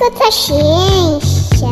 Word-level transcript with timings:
Escuta 0.00 0.30
ciência. 0.30 1.68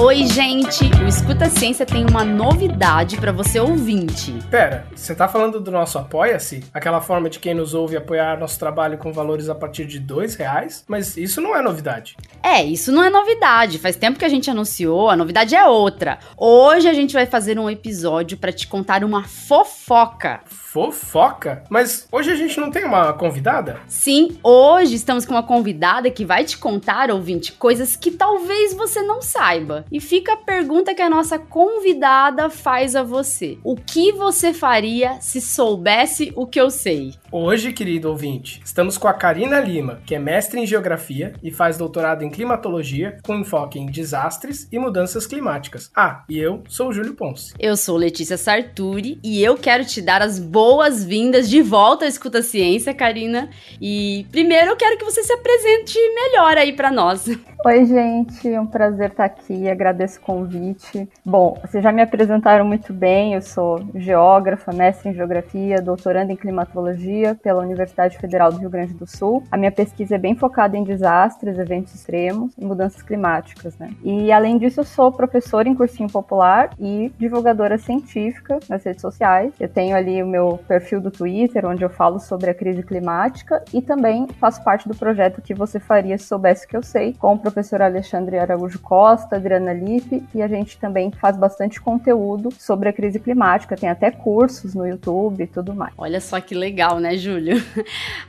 Oi, 0.00 0.24
gente! 0.28 0.84
O 1.02 1.08
Escuta 1.08 1.50
Ciência 1.50 1.84
tem 1.84 2.06
uma 2.08 2.24
novidade 2.24 3.16
para 3.16 3.32
você 3.32 3.58
ouvinte. 3.58 4.32
Pera, 4.48 4.86
você 4.94 5.16
tá 5.16 5.26
falando 5.26 5.58
do 5.60 5.70
nosso 5.70 5.98
Apoia-se? 5.98 6.64
Aquela 6.72 7.00
forma 7.00 7.28
de 7.28 7.40
quem 7.40 7.52
nos 7.52 7.74
ouve 7.74 7.96
apoiar 7.96 8.38
nosso 8.38 8.56
trabalho 8.56 8.96
com 8.98 9.12
valores 9.12 9.48
a 9.48 9.54
partir 9.54 9.84
de 9.84 9.98
dois 9.98 10.36
reais? 10.36 10.84
Mas 10.86 11.16
isso 11.16 11.40
não 11.40 11.56
é 11.56 11.60
novidade. 11.60 12.16
É, 12.40 12.62
isso 12.62 12.92
não 12.92 13.02
é 13.02 13.10
novidade. 13.10 13.80
Faz 13.80 13.96
tempo 13.96 14.18
que 14.18 14.24
a 14.24 14.28
gente 14.28 14.48
anunciou, 14.48 15.10
a 15.10 15.16
novidade 15.16 15.56
é 15.56 15.66
outra. 15.66 16.20
Hoje 16.36 16.88
a 16.88 16.94
gente 16.94 17.12
vai 17.12 17.26
fazer 17.26 17.58
um 17.58 17.68
episódio 17.68 18.38
para 18.38 18.52
te 18.52 18.68
contar 18.68 19.02
uma 19.02 19.24
fofoca. 19.24 20.40
Fofoca? 20.72 21.64
Mas 21.68 22.06
hoje 22.12 22.30
a 22.30 22.36
gente 22.36 22.60
não 22.60 22.70
tem 22.70 22.84
uma 22.84 23.12
convidada? 23.12 23.80
Sim, 23.88 24.38
hoje 24.40 24.94
estamos 24.94 25.26
com 25.26 25.34
uma 25.34 25.42
convidada 25.42 26.08
que 26.12 26.24
vai 26.24 26.44
te 26.44 26.56
contar, 26.56 27.10
ouvinte, 27.10 27.50
coisas 27.50 27.96
que 27.96 28.12
talvez 28.12 28.72
você 28.72 29.02
não 29.02 29.20
saiba. 29.20 29.84
E 29.90 30.00
fica 30.00 30.34
a 30.34 30.36
pergunta 30.36 30.94
que 30.94 31.02
a 31.02 31.10
nossa 31.10 31.40
convidada 31.40 32.48
faz 32.48 32.94
a 32.94 33.02
você: 33.02 33.58
O 33.64 33.74
que 33.74 34.12
você 34.12 34.54
faria 34.54 35.20
se 35.20 35.40
soubesse 35.40 36.32
o 36.36 36.46
que 36.46 36.60
eu 36.60 36.70
sei? 36.70 37.14
Hoje, 37.32 37.72
querido 37.72 38.08
ouvinte, 38.08 38.60
estamos 38.64 38.96
com 38.96 39.08
a 39.08 39.14
Karina 39.14 39.58
Lima, 39.58 40.00
que 40.06 40.14
é 40.14 40.20
mestre 40.20 40.60
em 40.60 40.66
geografia 40.66 41.32
e 41.42 41.50
faz 41.50 41.78
doutorado 41.78 42.22
em 42.22 42.30
climatologia, 42.30 43.18
com 43.24 43.34
enfoque 43.34 43.80
em 43.80 43.86
desastres 43.86 44.68
e 44.70 44.78
mudanças 44.78 45.26
climáticas. 45.26 45.90
Ah, 45.96 46.22
e 46.28 46.38
eu 46.38 46.62
sou 46.68 46.90
o 46.90 46.92
Júlio 46.92 47.14
Ponce. 47.14 47.54
Eu 47.58 47.76
sou 47.76 47.96
Letícia 47.96 48.36
Sarturi 48.36 49.18
e 49.20 49.42
eu 49.42 49.56
quero 49.56 49.84
te 49.84 50.00
dar 50.00 50.22
as 50.22 50.38
boas-vindas 50.60 51.48
de 51.48 51.62
volta 51.62 52.04
à 52.04 52.08
Escuta 52.08 52.42
Ciência, 52.42 52.92
Karina. 52.92 53.48
E 53.80 54.26
primeiro 54.30 54.72
eu 54.72 54.76
quero 54.76 54.98
que 54.98 55.04
você 55.06 55.22
se 55.22 55.32
apresente 55.32 55.98
melhor 56.14 56.58
aí 56.58 56.74
para 56.74 56.90
nós. 56.90 57.26
Oi, 57.62 57.84
gente, 57.84 58.48
é 58.48 58.58
um 58.58 58.66
prazer 58.66 59.10
estar 59.10 59.26
aqui, 59.26 59.68
agradeço 59.68 60.18
o 60.18 60.22
convite. 60.22 61.06
Bom, 61.22 61.58
vocês 61.60 61.84
já 61.84 61.92
me 61.92 62.00
apresentaram 62.00 62.64
muito 62.64 62.90
bem, 62.90 63.34
eu 63.34 63.42
sou 63.42 63.86
geógrafa, 63.94 64.72
mestre 64.72 65.10
em 65.10 65.14
geografia, 65.14 65.76
doutoranda 65.82 66.32
em 66.32 66.36
climatologia 66.36 67.34
pela 67.42 67.62
Universidade 67.62 68.16
Federal 68.16 68.50
do 68.50 68.58
Rio 68.58 68.70
Grande 68.70 68.94
do 68.94 69.06
Sul. 69.06 69.44
A 69.50 69.58
minha 69.58 69.70
pesquisa 69.70 70.14
é 70.14 70.18
bem 70.18 70.34
focada 70.34 70.74
em 70.74 70.82
desastres, 70.82 71.58
eventos 71.58 71.94
extremos 71.94 72.50
e 72.56 72.64
mudanças 72.64 73.02
climáticas, 73.02 73.76
né? 73.76 73.90
E 74.02 74.32
além 74.32 74.56
disso, 74.56 74.80
eu 74.80 74.84
sou 74.84 75.12
professora 75.12 75.68
em 75.68 75.74
cursinho 75.74 76.08
popular 76.08 76.70
e 76.80 77.12
divulgadora 77.18 77.76
científica 77.76 78.58
nas 78.70 78.82
redes 78.84 79.02
sociais. 79.02 79.52
Eu 79.60 79.68
tenho 79.68 79.94
ali 79.94 80.22
o 80.22 80.26
meu 80.26 80.49
perfil 80.58 81.00
do 81.00 81.10
Twitter, 81.10 81.64
onde 81.66 81.84
eu 81.84 81.90
falo 81.90 82.18
sobre 82.18 82.50
a 82.50 82.54
crise 82.54 82.82
climática 82.82 83.62
e 83.72 83.80
também 83.80 84.26
faço 84.38 84.62
parte 84.62 84.88
do 84.88 84.94
projeto 84.94 85.42
que 85.42 85.54
você 85.54 85.78
faria 85.80 86.16
se 86.18 86.24
soubesse 86.24 86.66
o 86.66 86.68
que 86.68 86.76
eu 86.76 86.82
sei, 86.82 87.14
com 87.14 87.34
o 87.34 87.38
professor 87.38 87.82
Alexandre 87.82 88.38
Araújo 88.38 88.78
Costa, 88.78 89.36
Adriana 89.36 89.72
Lippe, 89.72 90.22
e 90.34 90.42
a 90.42 90.48
gente 90.48 90.78
também 90.78 91.10
faz 91.10 91.36
bastante 91.36 91.80
conteúdo 91.80 92.50
sobre 92.58 92.88
a 92.88 92.92
crise 92.92 93.18
climática, 93.18 93.76
tem 93.76 93.88
até 93.88 94.10
cursos 94.10 94.74
no 94.74 94.86
YouTube 94.86 95.42
e 95.42 95.46
tudo 95.46 95.74
mais. 95.74 95.92
Olha 95.96 96.20
só 96.20 96.40
que 96.40 96.54
legal, 96.54 96.98
né, 96.98 97.16
Júlio? 97.16 97.56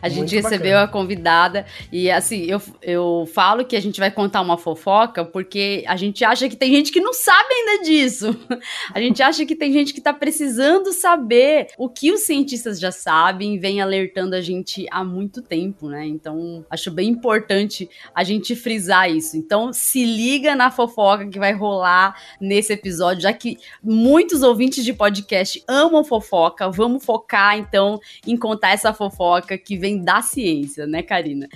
A 0.01 0.09
Muito 0.09 0.29
gente 0.29 0.35
recebeu 0.35 0.73
bacana. 0.73 0.83
a 0.83 0.87
convidada 0.87 1.65
e 1.91 2.09
assim, 2.09 2.43
eu, 2.45 2.61
eu 2.81 3.27
falo 3.33 3.65
que 3.65 3.75
a 3.75 3.81
gente 3.81 3.99
vai 3.99 4.11
contar 4.11 4.41
uma 4.41 4.57
fofoca 4.57 5.23
porque 5.23 5.83
a 5.87 5.95
gente 5.95 6.23
acha 6.23 6.49
que 6.49 6.55
tem 6.55 6.71
gente 6.71 6.91
que 6.91 6.99
não 6.99 7.13
sabe 7.13 7.53
ainda 7.53 7.83
disso. 7.83 8.35
A 8.93 8.99
gente 8.99 9.21
acha 9.21 9.45
que 9.45 9.55
tem 9.55 9.71
gente 9.71 9.93
que 9.93 10.01
tá 10.01 10.13
precisando 10.13 10.91
saber 10.91 11.67
o 11.77 11.89
que 11.89 12.10
os 12.11 12.21
cientistas 12.21 12.79
já 12.79 12.91
sabem 12.91 13.59
vem 13.59 13.81
alertando 13.81 14.35
a 14.35 14.41
gente 14.41 14.85
há 14.91 15.03
muito 15.03 15.41
tempo, 15.41 15.89
né? 15.89 16.05
Então, 16.05 16.65
acho 16.69 16.91
bem 16.91 17.09
importante 17.09 17.89
a 18.13 18.23
gente 18.23 18.55
frisar 18.55 19.09
isso. 19.09 19.37
Então, 19.37 19.73
se 19.73 20.03
liga 20.03 20.55
na 20.55 20.71
fofoca 20.71 21.27
que 21.27 21.39
vai 21.39 21.53
rolar 21.53 22.15
nesse 22.39 22.73
episódio, 22.73 23.23
já 23.23 23.33
que 23.33 23.57
muitos 23.83 24.41
ouvintes 24.41 24.83
de 24.83 24.93
podcast 24.93 25.63
amam 25.67 26.03
fofoca. 26.03 26.69
Vamos 26.69 27.03
focar, 27.03 27.57
então, 27.57 27.99
em 28.25 28.37
contar 28.37 28.71
essa 28.71 28.93
fofoca 28.93 29.57
que 29.57 29.77
vem 29.77 30.03
da 30.03 30.21
ciência, 30.21 30.87
né, 30.87 31.01
Karina? 31.03 31.47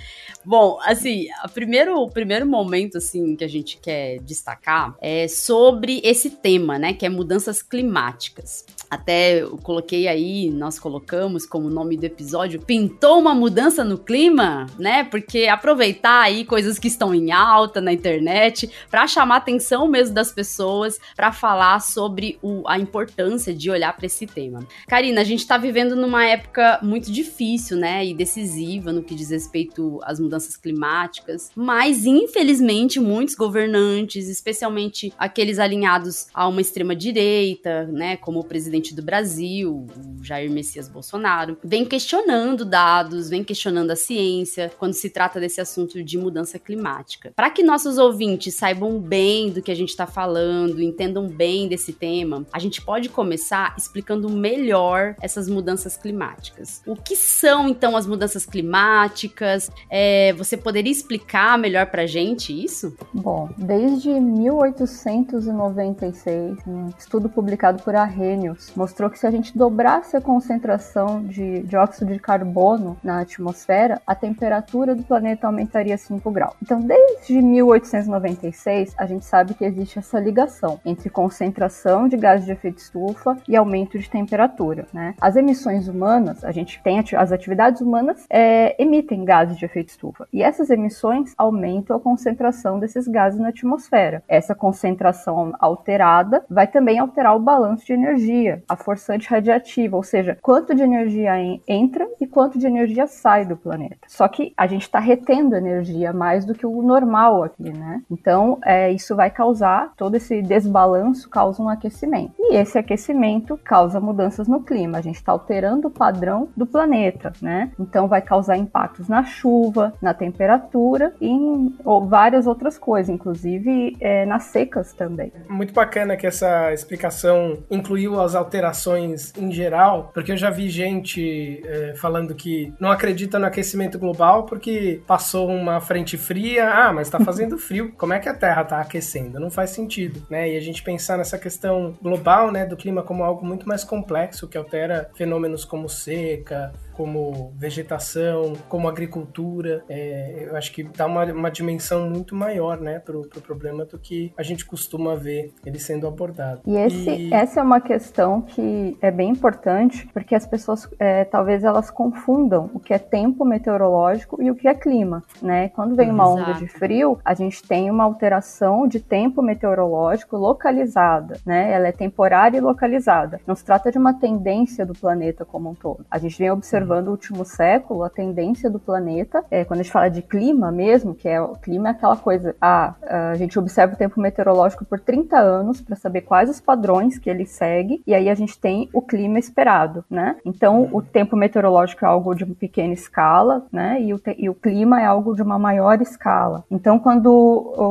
Bom, 0.44 0.78
assim, 0.82 1.26
primeiro, 1.54 1.96
o 1.96 2.10
primeiro 2.10 2.46
momento, 2.46 2.98
assim, 2.98 3.34
que 3.36 3.44
a 3.44 3.48
gente 3.48 3.78
quer 3.78 4.20
destacar 4.20 4.96
é 5.00 5.28
sobre 5.28 6.00
esse 6.04 6.30
tema, 6.30 6.78
né, 6.78 6.92
que 6.92 7.04
é 7.06 7.08
mudanças 7.08 7.62
climáticas. 7.62 8.64
Até 8.90 9.42
eu 9.42 9.58
coloquei 9.58 10.06
aí, 10.06 10.50
nós 10.50 10.78
colocamos 10.78 11.44
como 11.44 11.68
nome 11.68 11.96
do 11.96 12.04
episódio, 12.04 12.60
pintou 12.60 13.18
uma 13.18 13.34
mudança 13.34 13.84
no 13.84 13.98
clima, 13.98 14.66
né? 14.78 15.04
Porque 15.04 15.46
aproveitar 15.48 16.22
aí 16.22 16.44
coisas 16.44 16.78
que 16.78 16.88
estão 16.88 17.14
em 17.14 17.32
alta 17.32 17.80
na 17.80 17.92
internet 17.92 18.70
para 18.90 19.06
chamar 19.06 19.36
atenção 19.36 19.88
mesmo 19.88 20.14
das 20.14 20.32
pessoas, 20.32 21.00
para 21.16 21.32
falar 21.32 21.80
sobre 21.80 22.38
o, 22.40 22.62
a 22.66 22.78
importância 22.78 23.52
de 23.52 23.70
olhar 23.70 23.94
para 23.96 24.06
esse 24.06 24.26
tema. 24.26 24.66
Karina, 24.86 25.20
a 25.20 25.24
gente 25.24 25.40
está 25.40 25.58
vivendo 25.58 25.96
numa 25.96 26.24
época 26.24 26.78
muito 26.82 27.10
difícil, 27.10 27.76
né? 27.76 28.06
E 28.06 28.14
decisiva 28.14 28.92
no 28.92 29.02
que 29.02 29.14
diz 29.14 29.30
respeito 29.30 30.00
às 30.02 30.20
mudanças 30.20 30.56
climáticas, 30.56 31.50
mas 31.56 32.06
infelizmente 32.06 33.00
muitos 33.00 33.34
governantes, 33.34 34.28
especialmente 34.28 35.12
aqueles 35.18 35.58
alinhados 35.58 36.28
a 36.32 36.46
uma 36.46 36.60
extrema 36.60 36.94
direita, 36.94 37.84
né? 37.86 38.16
Como 38.16 38.40
o 38.40 38.44
presidente 38.44 38.75
presidente 38.76 38.94
do 38.94 39.02
Brasil, 39.02 39.86
o 39.96 40.22
Jair 40.22 40.50
Messias 40.50 40.88
Bolsonaro, 40.88 41.56
vem 41.64 41.84
questionando 41.84 42.64
dados, 42.64 43.28
vem 43.30 43.42
questionando 43.42 43.90
a 43.90 43.96
ciência 43.96 44.70
quando 44.78 44.92
se 44.92 45.10
trata 45.10 45.40
desse 45.40 45.60
assunto 45.60 46.00
de 46.02 46.18
mudança 46.18 46.58
climática. 46.58 47.32
Para 47.34 47.50
que 47.50 47.62
nossos 47.62 47.98
ouvintes 47.98 48.54
saibam 48.54 49.00
bem 49.00 49.50
do 49.50 49.62
que 49.62 49.70
a 49.70 49.74
gente 49.74 49.90
está 49.90 50.06
falando, 50.06 50.82
entendam 50.82 51.28
bem 51.28 51.68
desse 51.68 51.92
tema, 51.92 52.44
a 52.52 52.58
gente 52.58 52.82
pode 52.82 53.08
começar 53.08 53.74
explicando 53.78 54.28
melhor 54.28 55.14
essas 55.22 55.48
mudanças 55.48 55.96
climáticas. 55.96 56.82
O 56.86 56.94
que 56.94 57.16
são 57.16 57.68
então 57.68 57.96
as 57.96 58.06
mudanças 58.06 58.44
climáticas? 58.44 59.70
É, 59.90 60.34
você 60.34 60.56
poderia 60.56 60.92
explicar 60.92 61.58
melhor 61.58 61.86
para 61.86 62.06
gente 62.06 62.52
isso? 62.52 62.96
Bom, 63.12 63.48
desde 63.56 64.10
1896, 64.10 66.58
um 66.66 66.88
estudo 66.98 67.28
publicado 67.28 67.80
por 67.82 67.94
Arrhenius 67.94 68.65
mostrou 68.74 69.10
que 69.10 69.18
se 69.18 69.26
a 69.26 69.30
gente 69.30 69.56
dobrasse 69.56 70.16
a 70.16 70.20
concentração 70.20 71.22
de 71.22 71.62
dióxido 71.62 72.12
de 72.12 72.18
carbono 72.18 72.96
na 73.02 73.20
atmosfera, 73.20 74.00
a 74.06 74.14
temperatura 74.14 74.94
do 74.94 75.02
planeta 75.02 75.46
aumentaria 75.46 75.96
5 75.96 76.30
graus. 76.30 76.54
Então, 76.62 76.80
desde 76.80 77.40
1896, 77.40 78.94
a 78.96 79.06
gente 79.06 79.24
sabe 79.24 79.54
que 79.54 79.64
existe 79.64 79.98
essa 79.98 80.18
ligação 80.18 80.80
entre 80.84 81.10
concentração 81.10 82.08
de 82.08 82.16
gases 82.16 82.46
de 82.46 82.52
efeito 82.52 82.78
estufa 82.78 83.36
e 83.46 83.56
aumento 83.56 83.98
de 83.98 84.08
temperatura. 84.08 84.86
Né? 84.92 85.14
As 85.20 85.36
emissões 85.36 85.88
humanas, 85.88 86.44
a 86.44 86.52
gente 86.52 86.80
tem 86.82 86.96
as 87.16 87.32
atividades 87.32 87.80
humanas 87.80 88.24
é, 88.30 88.80
emitem 88.82 89.24
gases 89.24 89.58
de 89.58 89.64
efeito 89.64 89.90
estufa 89.90 90.26
e 90.32 90.42
essas 90.42 90.70
emissões 90.70 91.34
aumentam 91.36 91.96
a 91.96 92.00
concentração 92.00 92.78
desses 92.78 93.06
gases 93.06 93.38
na 93.38 93.48
atmosfera. 93.48 94.22
Essa 94.28 94.54
concentração 94.54 95.54
alterada 95.58 96.44
vai 96.48 96.66
também 96.66 96.98
alterar 96.98 97.36
o 97.36 97.40
balanço 97.40 97.84
de 97.84 97.92
energia 97.92 98.55
a 98.68 98.76
forçante 98.76 99.28
radiativa, 99.28 99.96
ou 99.96 100.02
seja, 100.02 100.38
quanto 100.40 100.74
de 100.74 100.82
energia 100.82 101.32
entra 101.66 102.08
e 102.20 102.26
quanto 102.26 102.58
de 102.58 102.66
energia 102.66 103.06
sai 103.06 103.44
do 103.44 103.56
planeta. 103.56 103.98
Só 104.06 104.26
que 104.28 104.52
a 104.56 104.66
gente 104.66 104.82
está 104.82 104.98
retendo 104.98 105.56
energia 105.56 106.12
mais 106.12 106.44
do 106.44 106.54
que 106.54 106.66
o 106.66 106.82
normal 106.82 107.42
aqui, 107.42 107.70
né? 107.70 108.02
Então, 108.10 108.58
é, 108.64 108.90
isso 108.90 109.14
vai 109.14 109.30
causar, 109.30 109.92
todo 109.96 110.14
esse 110.16 110.42
desbalanço 110.42 111.28
causa 111.28 111.62
um 111.62 111.68
aquecimento. 111.68 112.32
E 112.38 112.56
esse 112.56 112.78
aquecimento 112.78 113.58
causa 113.64 114.00
mudanças 114.00 114.48
no 114.48 114.62
clima. 114.62 114.98
A 114.98 115.00
gente 115.00 115.16
está 115.16 115.32
alterando 115.32 115.88
o 115.88 115.90
padrão 115.90 116.48
do 116.56 116.66
planeta, 116.66 117.32
né? 117.40 117.70
Então, 117.78 118.08
vai 118.08 118.22
causar 118.22 118.56
impactos 118.56 119.08
na 119.08 119.24
chuva, 119.24 119.92
na 120.00 120.14
temperatura 120.14 121.14
e 121.20 121.28
em 121.28 121.74
ou 121.84 122.06
várias 122.06 122.46
outras 122.46 122.78
coisas, 122.78 123.08
inclusive 123.08 123.96
é, 124.00 124.24
nas 124.26 124.44
secas 124.44 124.92
também. 124.92 125.32
Muito 125.48 125.72
bacana 125.72 126.16
que 126.16 126.26
essa 126.26 126.72
explicação 126.72 127.58
incluiu 127.70 128.20
as 128.20 128.34
alterações 128.46 129.32
em 129.36 129.50
geral, 129.50 130.10
porque 130.14 130.32
eu 130.32 130.36
já 130.36 130.50
vi 130.50 130.68
gente 130.70 131.60
é, 131.64 131.94
falando 131.96 132.34
que 132.34 132.72
não 132.78 132.90
acredita 132.90 133.38
no 133.38 133.46
aquecimento 133.46 133.98
global 133.98 134.44
porque 134.44 135.00
passou 135.06 135.48
uma 135.48 135.80
frente 135.80 136.16
fria, 136.16 136.70
ah, 136.70 136.92
mas 136.92 137.10
tá 137.10 137.18
fazendo 137.20 137.58
frio, 137.58 137.92
como 137.96 138.12
é 138.12 138.18
que 138.18 138.28
a 138.28 138.34
Terra 138.34 138.64
tá 138.64 138.80
aquecendo? 138.80 139.40
Não 139.40 139.50
faz 139.50 139.70
sentido, 139.70 140.22
né? 140.30 140.50
E 140.50 140.56
a 140.56 140.60
gente 140.60 140.82
pensar 140.82 141.18
nessa 141.18 141.38
questão 141.38 141.94
global, 142.00 142.50
né, 142.50 142.64
do 142.64 142.76
clima 142.76 143.02
como 143.02 143.24
algo 143.24 143.44
muito 143.44 143.68
mais 143.68 143.82
complexo 143.82 144.48
que 144.48 144.56
altera 144.56 145.10
fenômenos 145.14 145.64
como 145.64 145.88
seca, 145.88 146.72
como 146.96 147.52
vegetação, 147.56 148.54
como 148.68 148.88
agricultura. 148.88 149.84
É, 149.88 150.48
eu 150.50 150.56
acho 150.56 150.72
que 150.72 150.82
dá 150.82 151.06
uma, 151.06 151.24
uma 151.26 151.50
dimensão 151.50 152.08
muito 152.08 152.34
maior, 152.34 152.80
né, 152.80 152.98
pro, 152.98 153.22
pro 153.28 153.40
problema 153.40 153.84
do 153.84 153.98
que 153.98 154.32
a 154.36 154.42
gente 154.42 154.64
costuma 154.64 155.14
ver 155.14 155.52
ele 155.64 155.78
sendo 155.78 156.06
abordado. 156.06 156.62
E, 156.66 156.76
esse, 156.76 157.10
e... 157.10 157.34
essa 157.34 157.60
é 157.60 157.62
uma 157.62 157.80
questão 157.80 158.35
que 158.42 158.96
é 159.00 159.10
bem 159.10 159.30
importante, 159.30 160.08
porque 160.12 160.34
as 160.34 160.46
pessoas, 160.46 160.88
é, 160.98 161.24
talvez 161.24 161.64
elas 161.64 161.90
confundam 161.90 162.70
o 162.74 162.80
que 162.80 162.92
é 162.92 162.98
tempo 162.98 163.44
meteorológico 163.44 164.42
e 164.42 164.50
o 164.50 164.54
que 164.54 164.68
é 164.68 164.74
clima, 164.74 165.22
né? 165.40 165.68
Quando 165.70 165.94
vem 165.94 166.10
uma 166.10 166.28
onda 166.28 166.54
de 166.54 166.66
frio, 166.66 167.18
a 167.24 167.34
gente 167.34 167.62
tem 167.62 167.90
uma 167.90 168.04
alteração 168.04 168.86
de 168.86 169.00
tempo 169.00 169.40
meteorológico 169.42 170.36
localizada, 170.36 171.38
né? 171.44 171.72
Ela 171.72 171.88
é 171.88 171.92
temporária 171.92 172.58
e 172.58 172.60
localizada. 172.60 173.40
Não 173.46 173.54
se 173.54 173.64
trata 173.64 173.90
de 173.90 173.98
uma 173.98 174.14
tendência 174.14 174.84
do 174.84 174.94
planeta 174.94 175.44
como 175.44 175.70
um 175.70 175.74
todo. 175.74 176.04
A 176.10 176.18
gente 176.18 176.38
vem 176.38 176.50
observando 176.50 177.06
no 177.06 177.12
último 177.12 177.44
século 177.44 178.02
a 178.02 178.10
tendência 178.10 178.68
do 178.68 178.78
planeta, 178.78 179.44
é, 179.50 179.64
quando 179.64 179.80
a 179.80 179.82
gente 179.82 179.92
fala 179.92 180.08
de 180.08 180.22
clima 180.22 180.70
mesmo, 180.70 181.14
que 181.14 181.28
é 181.28 181.40
o 181.40 181.54
clima 181.54 181.88
é 181.88 181.90
aquela 181.92 182.16
coisa, 182.16 182.54
ah, 182.60 182.94
a 183.32 183.34
gente 183.36 183.58
observa 183.58 183.94
o 183.94 183.96
tempo 183.96 184.20
meteorológico 184.20 184.84
por 184.84 184.98
30 185.00 185.38
anos 185.38 185.80
para 185.80 185.96
saber 185.96 186.22
quais 186.22 186.50
os 186.50 186.60
padrões 186.60 187.18
que 187.18 187.30
ele 187.30 187.46
segue, 187.46 188.02
e 188.06 188.14
aí 188.14 188.25
a 188.28 188.34
gente 188.34 188.58
tem 188.58 188.88
o 188.92 189.02
clima 189.02 189.38
esperado, 189.38 190.04
né? 190.10 190.36
Então, 190.44 190.88
o 190.92 191.02
tempo 191.02 191.36
meteorológico 191.36 192.04
é 192.04 192.08
algo 192.08 192.34
de 192.34 192.44
uma 192.44 192.54
pequena 192.54 192.92
escala, 192.92 193.66
né? 193.72 194.00
E 194.02 194.12
o, 194.14 194.20
e 194.38 194.48
o 194.48 194.54
clima 194.54 195.00
é 195.00 195.04
algo 195.04 195.34
de 195.34 195.42
uma 195.42 195.58
maior 195.58 196.00
escala. 196.00 196.64
Então, 196.70 196.98
quando 196.98 197.30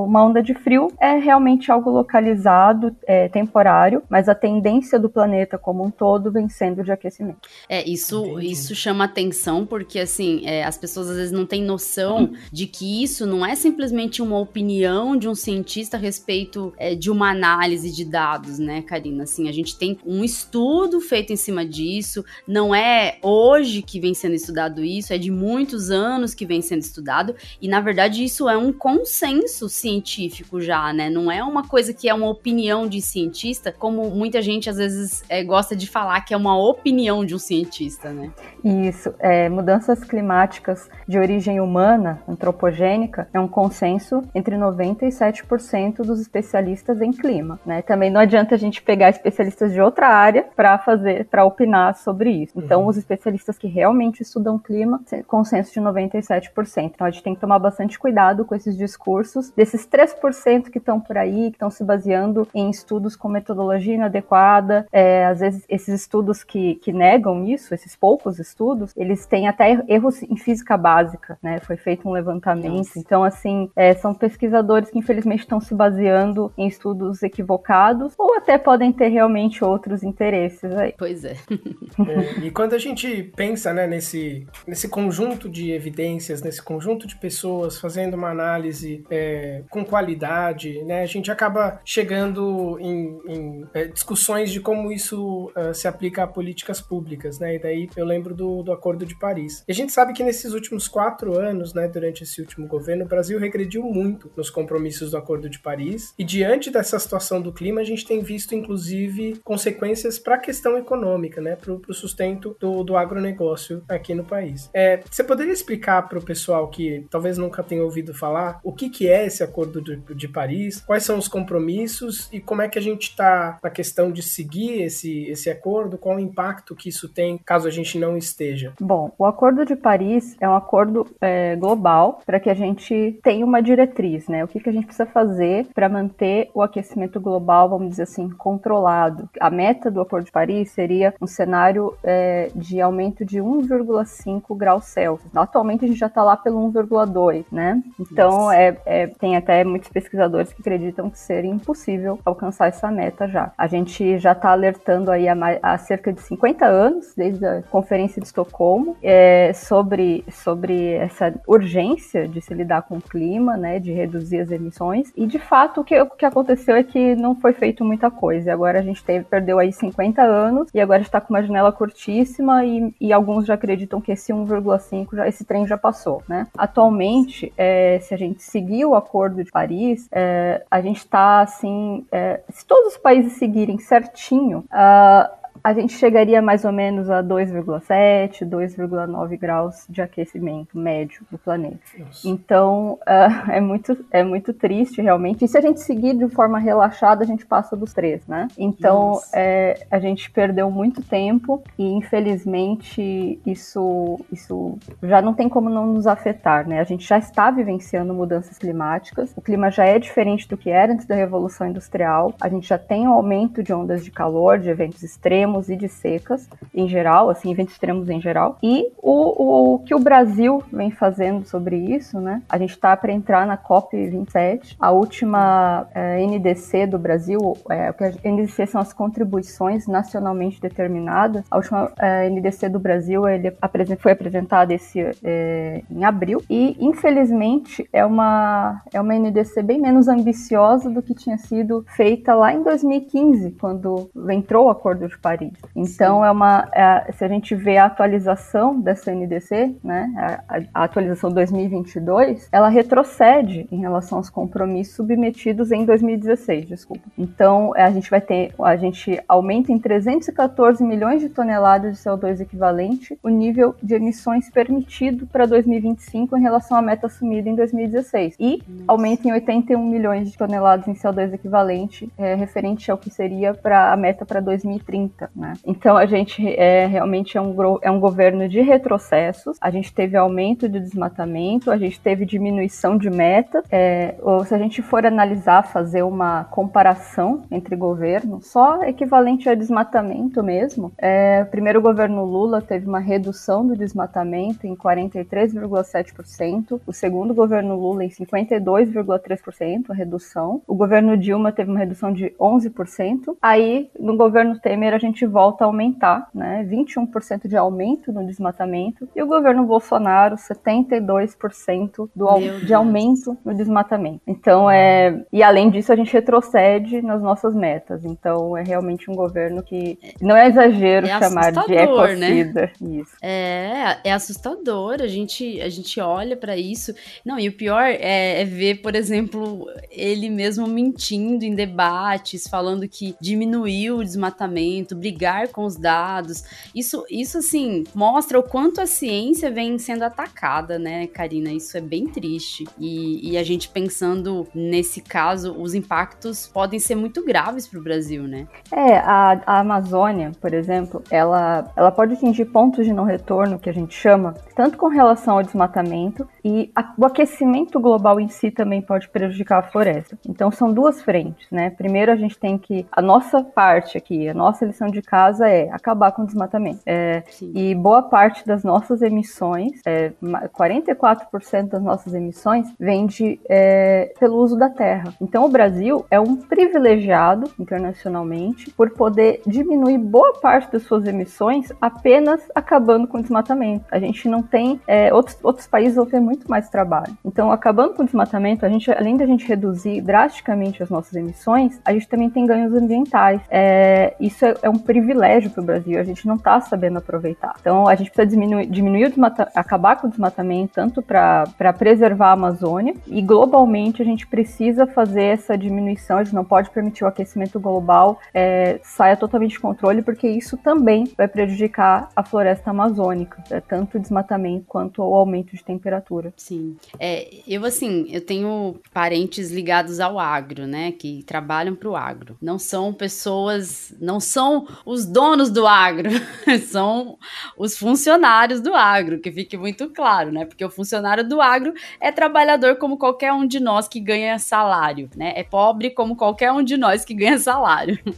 uma 0.05 0.23
onda 0.23 0.41
de 0.41 0.53
frio 0.53 0.91
é 0.99 1.15
realmente 1.17 1.71
algo 1.71 1.89
localizado, 1.89 2.95
é, 3.07 3.27
temporário, 3.27 4.03
mas 4.09 4.27
a 4.27 4.35
tendência 4.35 4.99
do 4.99 5.09
planeta 5.09 5.57
como 5.57 5.83
um 5.83 5.91
todo 5.91 6.31
vem 6.31 6.49
sendo 6.49 6.83
de 6.83 6.91
aquecimento. 6.91 7.47
É, 7.69 7.87
isso, 7.87 8.39
isso 8.39 8.75
chama 8.75 9.05
atenção 9.05 9.65
porque, 9.65 9.99
assim, 9.99 10.45
é, 10.45 10.63
as 10.63 10.77
pessoas 10.77 11.09
às 11.09 11.15
vezes 11.15 11.31
não 11.31 11.45
têm 11.45 11.63
noção 11.63 12.31
de 12.51 12.67
que 12.67 13.03
isso 13.03 13.25
não 13.25 13.45
é 13.45 13.55
simplesmente 13.55 14.21
uma 14.21 14.39
opinião 14.39 15.15
de 15.15 15.27
um 15.27 15.35
cientista 15.35 15.97
a 15.97 15.99
respeito 15.99 16.73
é, 16.77 16.95
de 16.95 17.09
uma 17.09 17.29
análise 17.29 17.91
de 17.91 18.05
dados, 18.05 18.59
né, 18.59 18.81
Karina? 18.81 19.23
Assim, 19.23 19.47
a 19.47 19.51
gente 19.51 19.77
tem 19.77 19.97
um 20.05 20.23
estudo 20.25 20.99
feito 20.99 21.31
em 21.31 21.35
cima 21.35 21.65
disso, 21.65 22.25
não 22.47 22.73
é 22.73 23.17
hoje 23.21 23.81
que 23.81 23.99
vem 23.99 24.13
sendo 24.13 24.35
estudado 24.35 24.83
isso, 24.83 25.13
é 25.13 25.17
de 25.17 25.31
muitos 25.31 25.89
anos 25.89 26.33
que 26.33 26.45
vem 26.45 26.61
sendo 26.61 26.81
estudado, 26.81 27.35
e 27.61 27.67
na 27.67 27.79
verdade 27.79 28.23
isso 28.23 28.49
é 28.49 28.57
um 28.57 28.73
consenso 28.73 29.69
científico 29.69 30.59
já, 30.59 30.91
né? 30.91 31.09
Não 31.09 31.31
é 31.31 31.43
uma 31.43 31.67
coisa 31.67 31.93
que 31.93 32.09
é 32.09 32.13
uma 32.13 32.29
opinião 32.29 32.87
de 32.87 33.01
cientista, 33.01 33.71
como 33.71 34.09
muita 34.09 34.41
gente 34.41 34.69
às 34.69 34.77
vezes 34.77 35.23
é, 35.29 35.43
gosta 35.43 35.75
de 35.75 35.87
falar 35.87 36.21
que 36.21 36.33
é 36.33 36.37
uma 36.37 36.57
opinião 36.57 37.25
de 37.25 37.35
um 37.35 37.39
cientista, 37.39 38.09
né? 38.11 38.31
Isso, 38.63 39.13
é, 39.19 39.47
mudanças 39.47 40.03
climáticas 40.03 40.89
de 41.07 41.17
origem 41.19 41.59
humana, 41.59 42.21
antropogênica, 42.27 43.27
é 43.33 43.39
um 43.39 43.47
consenso 43.47 44.23
entre 44.33 44.55
97% 44.55 45.97
dos 45.97 46.19
especialistas 46.19 47.01
em 47.01 47.11
clima, 47.11 47.59
né? 47.65 47.81
Também 47.81 48.09
não 48.09 48.19
adianta 48.19 48.55
a 48.55 48.57
gente 48.57 48.81
pegar 48.81 49.09
especialistas 49.09 49.71
de 49.71 49.81
outra 49.81 50.07
área 50.15 50.43
para 50.55 50.77
fazer, 50.77 51.25
para 51.25 51.45
opinar 51.45 51.95
sobre 51.95 52.29
isso. 52.31 52.53
Então, 52.57 52.81
uhum. 52.81 52.87
os 52.87 52.97
especialistas 52.97 53.57
que 53.57 53.67
realmente 53.67 54.21
estudam 54.21 54.57
clima, 54.57 55.01
consenso 55.27 55.73
de 55.73 55.79
97%. 55.79 56.91
Então, 56.93 57.07
a 57.07 57.11
gente 57.11 57.23
tem 57.23 57.35
que 57.35 57.41
tomar 57.41 57.59
bastante 57.59 57.99
cuidado 57.99 58.45
com 58.45 58.55
esses 58.55 58.77
discursos 58.77 59.51
desses 59.51 59.87
3% 59.87 60.69
que 60.69 60.77
estão 60.77 60.99
por 60.99 61.17
aí, 61.17 61.49
que 61.49 61.55
estão 61.55 61.69
se 61.69 61.83
baseando 61.83 62.47
em 62.53 62.69
estudos 62.69 63.15
com 63.15 63.27
metodologia 63.27 63.95
inadequada. 63.95 64.87
É, 64.91 65.25
às 65.25 65.39
vezes, 65.39 65.63
esses 65.69 66.01
estudos 66.01 66.43
que, 66.43 66.75
que 66.75 66.91
negam 66.91 67.45
isso, 67.45 67.73
esses 67.73 67.95
poucos 67.95 68.39
estudos, 68.39 68.91
eles 68.95 69.25
têm 69.25 69.47
até 69.47 69.83
erros 69.87 70.21
em 70.23 70.35
física 70.35 70.77
básica, 70.77 71.37
né? 71.41 71.59
Foi 71.59 71.77
feito 71.77 72.07
um 72.07 72.11
levantamento. 72.11 72.77
Nossa. 72.77 72.99
Então, 72.99 73.23
assim, 73.23 73.69
é, 73.75 73.93
são 73.93 74.13
pesquisadores 74.13 74.89
que 74.89 74.99
infelizmente 74.99 75.41
estão 75.41 75.59
se 75.59 75.73
baseando 75.73 76.51
em 76.57 76.67
estudos 76.67 77.23
equivocados 77.23 78.13
ou 78.17 78.35
até 78.35 78.57
podem 78.57 78.91
ter 78.91 79.09
realmente 79.09 79.63
outros 79.63 80.03
interesses 80.05 80.71
aí. 80.73 80.93
Pois 80.97 81.23
é. 81.25 81.35
é 82.39 82.45
e 82.45 82.51
quando 82.51 82.73
a 82.73 82.77
gente 82.77 83.23
pensa, 83.35 83.73
né, 83.73 83.87
nesse, 83.87 84.45
nesse 84.67 84.87
conjunto 84.87 85.49
de 85.49 85.71
evidências, 85.71 86.41
nesse 86.41 86.61
conjunto 86.61 87.07
de 87.07 87.15
pessoas 87.15 87.79
fazendo 87.79 88.15
uma 88.15 88.29
análise 88.29 89.03
é, 89.09 89.63
com 89.69 89.83
qualidade, 89.83 90.83
né, 90.83 91.01
a 91.01 91.05
gente 91.05 91.31
acaba 91.31 91.79
chegando 91.83 92.77
em, 92.79 93.19
em 93.27 93.65
é, 93.73 93.85
discussões 93.85 94.51
de 94.51 94.59
como 94.59 94.91
isso 94.91 95.51
uh, 95.55 95.73
se 95.73 95.87
aplica 95.87 96.23
a 96.23 96.27
políticas 96.27 96.81
públicas, 96.81 97.39
né, 97.39 97.55
e 97.55 97.59
daí 97.59 97.89
eu 97.95 98.05
lembro 98.05 98.35
do, 98.35 98.63
do 98.63 98.71
Acordo 98.71 99.05
de 99.05 99.17
Paris. 99.17 99.63
E 99.67 99.71
a 99.71 99.75
gente 99.75 99.91
sabe 99.91 100.13
que 100.13 100.23
nesses 100.23 100.53
últimos 100.53 100.87
quatro 100.87 101.37
anos, 101.37 101.73
né, 101.73 101.87
durante 101.87 102.23
esse 102.23 102.41
último 102.41 102.67
governo, 102.67 103.05
o 103.05 103.07
Brasil 103.07 103.39
regrediu 103.39 103.83
muito 103.83 104.31
nos 104.35 104.49
compromissos 104.49 105.11
do 105.11 105.17
Acordo 105.17 105.49
de 105.49 105.59
Paris, 105.59 106.13
e 106.17 106.23
diante 106.23 106.69
dessa 106.69 106.99
situação 106.99 107.41
do 107.41 107.51
clima, 107.51 107.81
a 107.81 107.83
gente 107.83 108.05
tem 108.05 108.21
visto, 108.21 108.53
inclusive, 108.53 109.39
consequências 109.43 109.84
para 110.23 110.35
a 110.35 110.39
questão 110.39 110.77
econômica, 110.77 111.41
né, 111.41 111.55
para 111.55 111.73
o 111.73 111.93
sustento 111.93 112.55
do, 112.59 112.83
do 112.83 112.97
agronegócio 112.97 113.83
aqui 113.87 114.13
no 114.13 114.23
país. 114.23 114.69
É, 114.73 115.01
você 115.09 115.23
poderia 115.23 115.53
explicar 115.53 116.07
para 116.07 116.19
o 116.19 116.23
pessoal 116.23 116.67
que 116.69 117.05
talvez 117.09 117.37
nunca 117.37 117.63
tenha 117.63 117.83
ouvido 117.83 118.13
falar 118.13 118.59
o 118.63 118.73
que, 118.73 118.89
que 118.89 119.07
é 119.07 119.25
esse 119.25 119.43
Acordo 119.43 119.81
de, 119.81 119.97
de 119.97 120.27
Paris, 120.27 120.81
quais 120.81 121.03
são 121.03 121.17
os 121.17 121.27
compromissos 121.27 122.29
e 122.31 122.39
como 122.39 122.61
é 122.61 122.67
que 122.67 122.79
a 122.79 122.81
gente 122.81 123.09
está 123.09 123.59
na 123.61 123.69
questão 123.69 124.11
de 124.11 124.21
seguir 124.21 124.81
esse, 124.81 125.25
esse 125.27 125.49
acordo, 125.49 125.97
qual 125.97 126.17
o 126.17 126.19
impacto 126.19 126.75
que 126.75 126.89
isso 126.89 127.07
tem 127.09 127.37
caso 127.37 127.67
a 127.67 127.71
gente 127.71 127.97
não 127.97 128.17
esteja? 128.17 128.73
Bom, 128.79 129.11
o 129.17 129.25
Acordo 129.25 129.65
de 129.65 129.75
Paris 129.75 130.35
é 130.39 130.47
um 130.47 130.55
acordo 130.55 131.07
é, 131.21 131.55
global 131.55 132.21
para 132.25 132.39
que 132.39 132.49
a 132.49 132.53
gente 132.53 133.19
tenha 133.23 133.45
uma 133.45 133.61
diretriz, 133.61 134.27
né? 134.27 134.43
O 134.43 134.47
que, 134.47 134.59
que 134.59 134.69
a 134.69 134.71
gente 134.71 134.85
precisa 134.85 135.05
fazer 135.05 135.67
para 135.73 135.89
manter 135.89 136.49
o 136.53 136.61
aquecimento 136.61 137.19
global, 137.19 137.69
vamos 137.69 137.89
dizer 137.89 138.03
assim, 138.03 138.29
controlado. 138.29 139.29
A 139.39 139.49
meta 139.49 139.74
do 139.83 140.01
Acordo 140.01 140.25
de 140.25 140.31
Paris 140.31 140.71
seria 140.71 141.13
um 141.21 141.27
cenário 141.27 141.93
é, 142.03 142.49
de 142.55 142.81
aumento 142.81 143.25
de 143.25 143.39
1,5 143.39 144.55
graus 144.55 144.85
Celsius. 144.85 145.35
Atualmente 145.35 145.85
a 145.85 145.87
gente 145.87 145.99
já 145.99 146.07
está 146.07 146.23
lá 146.23 146.37
pelo 146.37 146.59
1,2, 146.71 147.45
né? 147.51 147.81
Então 147.99 148.51
é, 148.51 148.77
é, 148.85 149.07
tem 149.07 149.35
até 149.35 149.63
muitos 149.63 149.89
pesquisadores 149.89 150.51
que 150.53 150.61
acreditam 150.61 151.09
que 151.09 151.19
seria 151.19 151.51
impossível 151.51 152.19
alcançar 152.25 152.67
essa 152.67 152.89
meta 152.89 153.27
já. 153.27 153.51
A 153.57 153.67
gente 153.67 154.17
já 154.17 154.31
está 154.31 154.51
alertando 154.51 155.11
aí 155.11 155.27
há, 155.27 155.35
há, 155.61 155.77
cerca 155.77 156.11
de 156.11 156.21
50 156.21 156.65
anos, 156.65 157.13
desde 157.15 157.45
a 157.45 157.61
Conferência 157.63 158.21
de 158.21 158.27
Estocolmo, 158.27 158.97
é, 159.01 159.51
sobre, 159.53 160.23
sobre 160.31 160.93
essa 160.93 161.33
urgência 161.47 162.27
de 162.27 162.41
se 162.41 162.53
lidar 162.53 162.83
com 162.83 162.97
o 162.97 163.01
clima, 163.01 163.57
né? 163.57 163.79
De 163.79 163.91
reduzir 163.91 164.39
as 164.39 164.51
emissões. 164.51 165.11
E 165.15 165.25
de 165.25 165.39
fato 165.39 165.81
o 165.81 165.83
que, 165.83 165.99
o 165.99 166.09
que 166.09 166.25
aconteceu 166.25 166.75
é 166.75 166.83
que 166.83 167.15
não 167.15 167.35
foi 167.35 167.53
feito 167.53 167.83
muita 167.83 168.09
coisa. 168.09 168.53
Agora 168.53 168.79
a 168.79 168.81
gente 168.81 169.03
teve, 169.03 169.25
perdeu 169.25 169.59
aí 169.59 169.64
50 169.71 170.21
anos 170.21 170.69
e 170.73 170.79
agora 170.79 171.01
está 171.01 171.19
com 171.19 171.33
uma 171.33 171.41
janela 171.41 171.71
curtíssima 171.71 172.65
e, 172.65 172.93
e 172.99 173.13
alguns 173.13 173.45
já 173.45 173.53
acreditam 173.53 174.01
que 174.01 174.11
esse 174.11 174.33
1,5 174.33 175.15
já 175.15 175.27
esse 175.27 175.45
trem 175.45 175.67
já 175.67 175.77
passou, 175.77 176.23
né? 176.27 176.47
Atualmente, 176.57 177.51
é, 177.57 177.99
se 178.01 178.13
a 178.13 178.17
gente 178.17 178.41
seguir 178.43 178.85
o 178.85 178.95
Acordo 178.95 179.43
de 179.43 179.51
Paris, 179.51 180.07
é, 180.11 180.63
a 180.69 180.81
gente 180.81 180.97
está 180.97 181.41
assim, 181.41 182.05
é, 182.11 182.41
se 182.49 182.65
todos 182.65 182.93
os 182.93 182.97
países 182.97 183.33
seguirem 183.33 183.77
certinho, 183.77 184.59
uh, 184.71 185.44
a 185.65 185.73
gente 185.73 185.93
chegaria 185.93 186.43
mais 186.43 186.63
ou 186.63 186.71
menos 186.71 187.09
a 187.09 187.23
2,7, 187.23 188.47
2,9 188.47 189.35
graus 189.35 189.87
de 189.89 189.99
aquecimento 189.99 190.77
médio 190.77 191.25
do 191.31 191.39
planeta. 191.39 191.79
Nossa. 191.97 192.29
Então, 192.29 192.99
uh, 193.01 193.49
é, 193.51 193.59
muito, 193.59 194.05
é 194.11 194.23
muito 194.23 194.53
triste, 194.53 195.01
realmente. 195.01 195.43
E 195.43 195.47
se 195.47 195.57
a 195.57 195.61
gente 195.61 195.79
seguir 195.79 196.15
de 196.15 196.29
forma 196.29 196.59
relaxada, 196.59 197.23
a 197.23 197.25
gente 197.25 197.47
passa 197.47 197.75
dos 197.75 197.93
três, 197.93 198.27
né? 198.27 198.47
Então, 198.55 199.19
é, 199.33 199.87
a 199.89 199.97
gente 199.97 200.29
perdeu 200.29 200.69
muito 200.69 201.01
tempo 201.01 201.63
e, 201.79 201.83
infelizmente, 201.93 203.39
isso, 203.43 204.19
isso 204.31 204.77
já 205.01 205.19
não 205.19 205.33
tem 205.33 205.49
como 205.49 205.67
não 205.67 205.87
nos 205.87 206.05
afetar, 206.05 206.67
né? 206.67 206.79
A 206.79 206.83
gente 206.83 207.07
já 207.07 207.17
está 207.17 207.49
vivenciando 207.49 208.13
mudanças 208.13 208.59
climáticas, 208.59 209.33
o 209.35 209.41
clima 209.41 209.71
já 209.71 209.85
é 209.85 209.97
diferente 209.97 210.47
do 210.47 210.55
que 210.55 210.69
era 210.69 210.93
antes 210.93 211.07
da 211.07 211.15
Revolução 211.15 211.65
Industrial, 211.65 212.35
a 212.39 212.49
gente 212.49 212.67
já 212.67 212.77
tem 212.77 213.07
um 213.07 213.13
aumento 213.13 213.63
de 213.63 213.73
ondas 213.73 214.05
de 214.05 214.11
calor, 214.11 214.59
de 214.59 214.69
eventos 214.69 215.01
extremos, 215.01 215.54
extremos 215.59 215.69
e 215.69 215.75
de 215.75 215.87
secas 215.87 216.47
em 216.73 216.87
geral, 216.87 217.29
assim, 217.29 217.51
eventos 217.51 217.73
extremos 217.73 218.09
em 218.09 218.19
geral. 218.19 218.57
E 218.61 218.91
o, 218.97 219.75
o 219.75 219.79
que 219.79 219.95
o 219.95 219.99
Brasil 219.99 220.63
vem 220.71 220.91
fazendo 220.91 221.45
sobre 221.45 221.77
isso, 221.77 222.19
né? 222.19 222.41
A 222.49 222.57
gente 222.57 222.71
está 222.71 222.95
para 222.95 223.11
entrar 223.11 223.45
na 223.47 223.57
COP27, 223.57 224.75
a 224.79 224.91
última 224.91 225.87
é, 225.93 226.25
NDC 226.25 226.87
do 226.87 226.99
Brasil, 226.99 227.39
é, 227.69 227.91
o 227.91 227.95
a 228.05 228.29
NDC 228.29 228.67
são 228.67 228.81
as 228.81 228.93
contribuições 228.93 229.87
nacionalmente 229.87 230.59
determinadas. 230.59 231.45
A 231.49 231.57
última 231.57 231.91
é, 231.99 232.29
NDC 232.29 232.69
do 232.69 232.79
Brasil 232.79 233.27
ele 233.27 233.53
foi 233.97 234.11
apresentada 234.11 234.73
esse, 234.73 234.99
é, 235.23 235.81
em 235.89 236.03
abril 236.03 236.41
e, 236.49 236.75
infelizmente, 236.79 237.87
é 237.91 238.05
uma, 238.05 238.81
é 238.93 238.99
uma 238.99 239.13
NDC 239.13 239.63
bem 239.63 239.79
menos 239.79 240.07
ambiciosa 240.07 240.89
do 240.89 241.01
que 241.01 241.13
tinha 241.13 241.37
sido 241.37 241.85
feita 241.95 242.33
lá 242.35 242.53
em 242.53 242.63
2015, 242.63 243.51
quando 243.51 244.09
entrou 244.29 244.67
o 244.67 244.69
Acordo 244.69 245.07
de 245.07 245.17
Paris 245.17 245.44
Paris. 245.49 245.65
Então, 245.75 246.19
Sim. 246.19 246.25
é 246.25 246.31
uma. 246.31 246.69
É, 246.73 247.11
se 247.11 247.23
a 247.23 247.27
gente 247.27 247.55
vê 247.55 247.77
a 247.77 247.85
atualização 247.85 248.79
dessa 248.79 249.11
NDC, 249.13 249.75
né, 249.83 250.41
a, 250.47 250.61
a 250.73 250.83
atualização 250.83 251.31
2022, 251.31 252.47
ela 252.51 252.69
retrocede 252.69 253.67
em 253.71 253.79
relação 253.79 254.17
aos 254.17 254.29
compromissos 254.29 254.95
submetidos 254.95 255.71
em 255.71 255.85
2016, 255.85 256.67
desculpa. 256.67 257.03
Então, 257.17 257.73
a 257.75 257.89
gente 257.91 258.09
vai 258.09 258.21
ter, 258.21 258.53
a 258.59 258.75
gente 258.75 259.21
aumenta 259.27 259.71
em 259.71 259.79
314 259.79 260.83
milhões 260.83 261.21
de 261.21 261.29
toneladas 261.29 261.97
de 261.97 262.03
CO2 262.03 262.39
equivalente 262.39 263.17
o 263.21 263.29
nível 263.29 263.75
de 263.81 263.95
emissões 263.95 264.49
permitido 264.49 265.27
para 265.27 265.45
2025 265.45 266.37
em 266.37 266.41
relação 266.41 266.77
à 266.77 266.81
meta 266.81 267.07
assumida 267.07 267.49
em 267.49 267.55
2016 267.55 268.35
e 268.39 268.63
Nossa. 268.67 268.83
aumenta 268.87 269.27
em 269.27 269.31
81 269.31 269.83
milhões 269.85 270.31
de 270.31 270.37
toneladas 270.37 270.87
em 270.87 270.93
CO2 270.93 271.33
equivalente 271.33 272.09
é, 272.17 272.35
referente 272.35 272.89
ao 272.89 272.97
que 272.97 273.09
seria 273.09 273.53
para 273.53 273.91
a 273.91 273.97
meta 273.97 274.25
para 274.25 274.39
2030, 274.39 275.24
né? 275.35 275.53
Então, 275.65 275.95
a 275.95 276.05
gente 276.05 276.47
é 276.55 276.85
realmente 276.85 277.37
é 277.37 277.41
um, 277.41 277.55
é 277.81 277.91
um 277.91 277.99
governo 277.99 278.49
de 278.49 278.61
retrocessos. 278.61 279.57
A 279.61 279.69
gente 279.69 279.93
teve 279.93 280.17
aumento 280.17 280.67
de 280.67 280.79
desmatamento, 280.79 281.71
a 281.71 281.77
gente 281.77 281.99
teve 281.99 282.25
diminuição 282.25 282.97
de 282.97 283.09
meta. 283.09 283.63
É, 283.71 284.15
ou 284.21 284.43
se 284.43 284.53
a 284.53 284.57
gente 284.57 284.81
for 284.81 285.05
analisar, 285.05 285.63
fazer 285.63 286.03
uma 286.03 286.43
comparação 286.45 287.43
entre 287.51 287.75
governos, 287.75 288.47
só 288.47 288.83
equivalente 288.83 289.49
a 289.49 289.55
desmatamento 289.55 290.43
mesmo. 290.43 290.91
É, 290.97 291.43
o 291.47 291.51
primeiro 291.51 291.81
governo 291.81 292.25
Lula 292.25 292.61
teve 292.61 292.87
uma 292.87 292.99
redução 292.99 293.65
do 293.65 293.75
desmatamento 293.75 294.67
em 294.67 294.75
43,7%, 294.75 296.79
o 296.85 296.93
segundo 296.93 297.33
governo 297.33 297.75
Lula 297.75 298.03
em 298.03 298.09
52,3% 298.09 299.85
a 299.89 299.93
redução, 299.93 300.61
o 300.67 300.75
governo 300.75 301.17
Dilma 301.17 301.51
teve 301.51 301.69
uma 301.69 301.79
redução 301.79 302.11
de 302.11 302.33
11%, 302.39 303.37
aí 303.41 303.89
no 303.99 304.17
governo 304.17 304.59
Temer 304.59 304.93
a 304.93 304.97
gente 304.97 305.14
volta 305.23 305.63
a 305.63 305.67
aumentar, 305.67 306.27
né, 306.33 306.67
21% 306.67 307.47
de 307.47 307.55
aumento 307.55 308.11
no 308.11 308.25
desmatamento, 308.25 309.07
e 309.15 309.21
o 309.21 309.27
governo 309.27 309.63
Bolsonaro 309.65 310.35
72% 310.35 312.09
do, 312.15 312.65
de 312.65 312.73
aumento 312.73 313.37
no 313.45 313.53
desmatamento. 313.53 314.21
Então 314.25 314.69
é, 314.69 315.23
e 315.31 315.43
além 315.43 315.69
disso 315.69 315.93
a 315.93 315.95
gente 315.95 316.11
retrocede 316.11 317.03
nas 317.03 317.21
nossas 317.21 317.53
metas, 317.53 318.03
então 318.03 318.57
é 318.57 318.63
realmente 318.63 319.11
um 319.11 319.13
governo 319.13 319.61
que 319.61 319.99
não 320.19 320.35
é 320.35 320.47
exagero 320.47 321.05
é 321.05 321.19
chamar 321.19 321.51
de 321.51 321.73
ecocida. 321.73 322.71
Né? 322.81 322.99
Isso. 322.99 323.15
É, 323.21 323.97
é 324.03 324.11
assustador. 324.11 324.97
A 325.01 325.07
gente, 325.07 325.61
a 325.61 325.69
gente 325.69 325.99
olha 325.99 326.35
para 326.35 326.57
isso. 326.57 326.93
Não, 327.25 327.39
e 327.39 327.47
o 327.47 327.53
pior 327.53 327.83
é, 327.83 328.41
é, 328.41 328.45
ver, 328.45 328.81
por 328.81 328.95
exemplo, 328.95 329.67
ele 329.91 330.29
mesmo 330.29 330.67
mentindo 330.67 331.43
em 331.43 331.53
debates, 331.53 332.47
falando 332.47 332.87
que 332.87 333.15
diminuiu 333.19 333.97
o 333.97 334.03
desmatamento, 334.03 334.95
brigar 335.05 335.49
com 335.49 335.65
os 335.65 335.75
dados. 335.75 336.43
Isso, 336.73 337.05
isso 337.09 337.37
assim, 337.37 337.83
mostra 337.93 338.39
o 338.39 338.43
quanto 338.43 338.81
a 338.81 338.87
ciência 338.87 339.51
vem 339.51 339.77
sendo 339.77 340.03
atacada, 340.03 340.79
né, 340.79 341.05
Karina? 341.05 341.51
Isso 341.51 341.77
é 341.77 341.81
bem 341.81 342.07
triste. 342.07 342.65
E, 342.79 343.31
e 343.31 343.37
a 343.37 343.43
gente 343.43 343.69
pensando 343.69 344.47
nesse 344.53 345.01
caso, 345.01 345.55
os 345.59 345.75
impactos 345.75 346.47
podem 346.47 346.79
ser 346.79 346.95
muito 346.95 347.23
graves 347.23 347.67
para 347.67 347.79
o 347.79 347.83
Brasil, 347.83 348.23
né? 348.23 348.47
É, 348.71 348.97
a, 348.97 349.41
a 349.45 349.59
Amazônia, 349.59 350.31
por 350.41 350.53
exemplo, 350.53 351.03
ela, 351.11 351.71
ela 351.75 351.91
pode 351.91 352.13
atingir 352.13 352.45
pontos 352.45 352.83
de 352.85 352.93
não 352.93 353.03
retorno, 353.03 353.59
que 353.59 353.69
a 353.69 353.73
gente 353.73 353.93
chama, 353.93 354.33
tanto 354.55 354.77
com 354.77 354.87
relação 354.87 355.37
ao 355.37 355.43
desmatamento 355.43 356.27
e 356.45 356.71
a, 356.75 356.93
o 356.95 357.05
aquecimento 357.05 357.79
global 357.79 358.19
em 358.19 358.27
si 358.27 358.51
também 358.51 358.79
pode 358.79 359.09
prejudicar 359.09 359.57
a 359.57 359.63
floresta. 359.63 360.15
Então 360.29 360.51
são 360.51 360.71
duas 360.71 361.01
frentes, 361.01 361.49
né? 361.49 361.71
Primeiro 361.71 362.11
a 362.11 362.15
gente 362.15 362.37
tem 362.37 362.55
que 362.55 362.85
a 362.91 363.01
nossa 363.01 363.43
parte 363.43 363.97
aqui, 363.97 364.29
a 364.29 364.33
nossa 364.33 364.63
lição 364.63 364.87
de 364.87 365.01
casa 365.01 365.49
é 365.49 365.67
acabar 365.71 366.11
com 366.11 366.21
o 366.21 366.25
desmatamento. 366.25 366.81
É, 366.85 367.23
e 367.41 367.73
boa 367.73 368.03
parte 368.03 368.45
das 368.45 368.63
nossas 368.63 369.01
emissões, 369.01 369.81
é, 369.87 370.11
44% 370.21 371.69
das 371.69 371.81
nossas 371.81 372.13
emissões 372.13 372.71
vem 372.79 373.07
de, 373.07 373.39
é, 373.49 374.13
pelo 374.19 374.35
uso 374.35 374.55
da 374.55 374.69
terra. 374.69 375.15
Então 375.19 375.45
o 375.45 375.49
Brasil 375.49 376.05
é 376.11 376.19
um 376.19 376.35
privilegiado 376.35 377.49
internacionalmente 377.59 378.69
por 378.71 378.91
poder 378.91 379.41
diminuir 379.47 379.97
boa 379.97 380.33
parte 380.33 380.71
das 380.71 380.83
suas 380.83 381.07
emissões 381.07 381.71
apenas 381.81 382.39
acabando 382.53 383.07
com 383.07 383.17
o 383.17 383.21
desmatamento. 383.21 383.85
A 383.89 383.97
gente 383.97 384.29
não 384.29 384.43
tem. 384.43 384.79
É, 384.85 385.11
outros, 385.11 385.37
outros 385.41 385.65
países 385.65 385.95
vão 385.95 386.05
ter 386.05 386.19
muito 386.19 386.34
mais 386.49 386.69
trabalho. 386.69 387.15
Então, 387.23 387.51
acabando 387.51 387.93
com 387.93 388.03
o 388.03 388.05
desmatamento, 388.05 388.65
a 388.65 388.69
gente, 388.69 388.91
além 388.91 389.17
da 389.17 389.25
gente 389.25 389.47
reduzir 389.47 390.01
drasticamente 390.01 390.81
as 390.81 390.89
nossas 390.89 391.13
emissões, 391.15 391.79
a 391.83 391.93
gente 391.93 392.07
também 392.07 392.29
tem 392.29 392.45
ganhos 392.45 392.73
ambientais. 392.73 393.41
É, 393.49 394.15
isso 394.19 394.45
é, 394.45 394.55
é, 394.63 394.69
um 394.69 394.77
privilégio 394.77 395.49
para 395.49 395.61
o 395.61 395.65
Brasil, 395.65 395.99
a 395.99 396.03
gente 396.03 396.27
não 396.27 396.35
está 396.35 396.59
sabendo 396.61 396.97
aproveitar. 396.97 397.55
Então, 397.59 397.87
a 397.87 397.95
gente 397.95 398.11
precisa 398.11 398.27
diminuir, 398.27 398.67
diminuir 398.67 399.05
o 399.05 399.25
acabar 399.55 399.95
com 399.95 400.07
o 400.07 400.09
desmatamento, 400.09 400.73
tanto 400.73 401.01
para 401.01 401.73
preservar 401.77 402.29
a 402.29 402.33
Amazônia, 402.33 402.93
e 403.07 403.21
globalmente 403.21 404.01
a 404.01 404.05
gente 404.05 404.27
precisa 404.27 404.85
fazer 404.85 405.23
essa 405.23 405.57
diminuição, 405.57 406.17
a 406.17 406.23
gente 406.23 406.35
não 406.35 406.43
pode 406.43 406.69
permitir 406.69 407.03
o 407.03 407.07
aquecimento 407.07 407.59
global 407.59 408.19
é, 408.33 408.79
saia 408.83 409.15
totalmente 409.15 409.51
de 409.51 409.59
controle, 409.59 410.01
porque 410.01 410.27
isso 410.27 410.57
também 410.57 411.05
vai 411.17 411.27
prejudicar 411.27 412.09
a 412.15 412.23
floresta 412.23 412.69
amazônica, 412.69 413.43
é, 413.49 413.59
tanto 413.59 413.97
o 413.97 413.99
desmatamento 413.99 414.65
quanto 414.67 415.01
o 415.01 415.15
aumento 415.15 415.55
de 415.55 415.63
temperatura. 415.63 416.24
Sim. 416.35 416.77
É, 416.99 417.29
eu, 417.47 417.65
assim, 417.65 418.05
eu 418.09 418.21
tenho 418.21 418.79
parentes 418.93 419.51
ligados 419.51 419.99
ao 419.99 420.19
agro, 420.19 420.65
né, 420.65 420.91
que 420.91 421.23
trabalham 421.23 421.75
para 421.75 421.89
o 421.89 421.95
agro. 421.95 422.37
Não 422.41 422.57
são 422.57 422.93
pessoas, 422.93 423.93
não 423.99 424.19
são 424.19 424.67
os 424.85 425.05
donos 425.05 425.49
do 425.49 425.67
agro, 425.67 426.09
são 426.67 427.17
os 427.57 427.77
funcionários 427.77 428.61
do 428.61 428.73
agro, 428.73 429.19
que 429.19 429.31
fique 429.31 429.57
muito 429.57 429.89
claro, 429.89 430.31
né, 430.31 430.45
porque 430.45 430.63
o 430.63 430.69
funcionário 430.69 431.27
do 431.27 431.41
agro 431.41 431.73
é 431.99 432.11
trabalhador 432.11 432.77
como 432.77 432.97
qualquer 432.97 433.33
um 433.33 433.45
de 433.45 433.59
nós 433.59 433.87
que 433.87 433.99
ganha 433.99 434.37
salário, 434.39 435.09
né, 435.15 435.33
é 435.35 435.43
pobre 435.43 435.89
como 435.89 436.15
qualquer 436.15 436.51
um 436.51 436.63
de 436.63 436.77
nós 436.77 437.03
que 437.05 437.13
ganha 437.13 437.37
salário. 437.37 437.99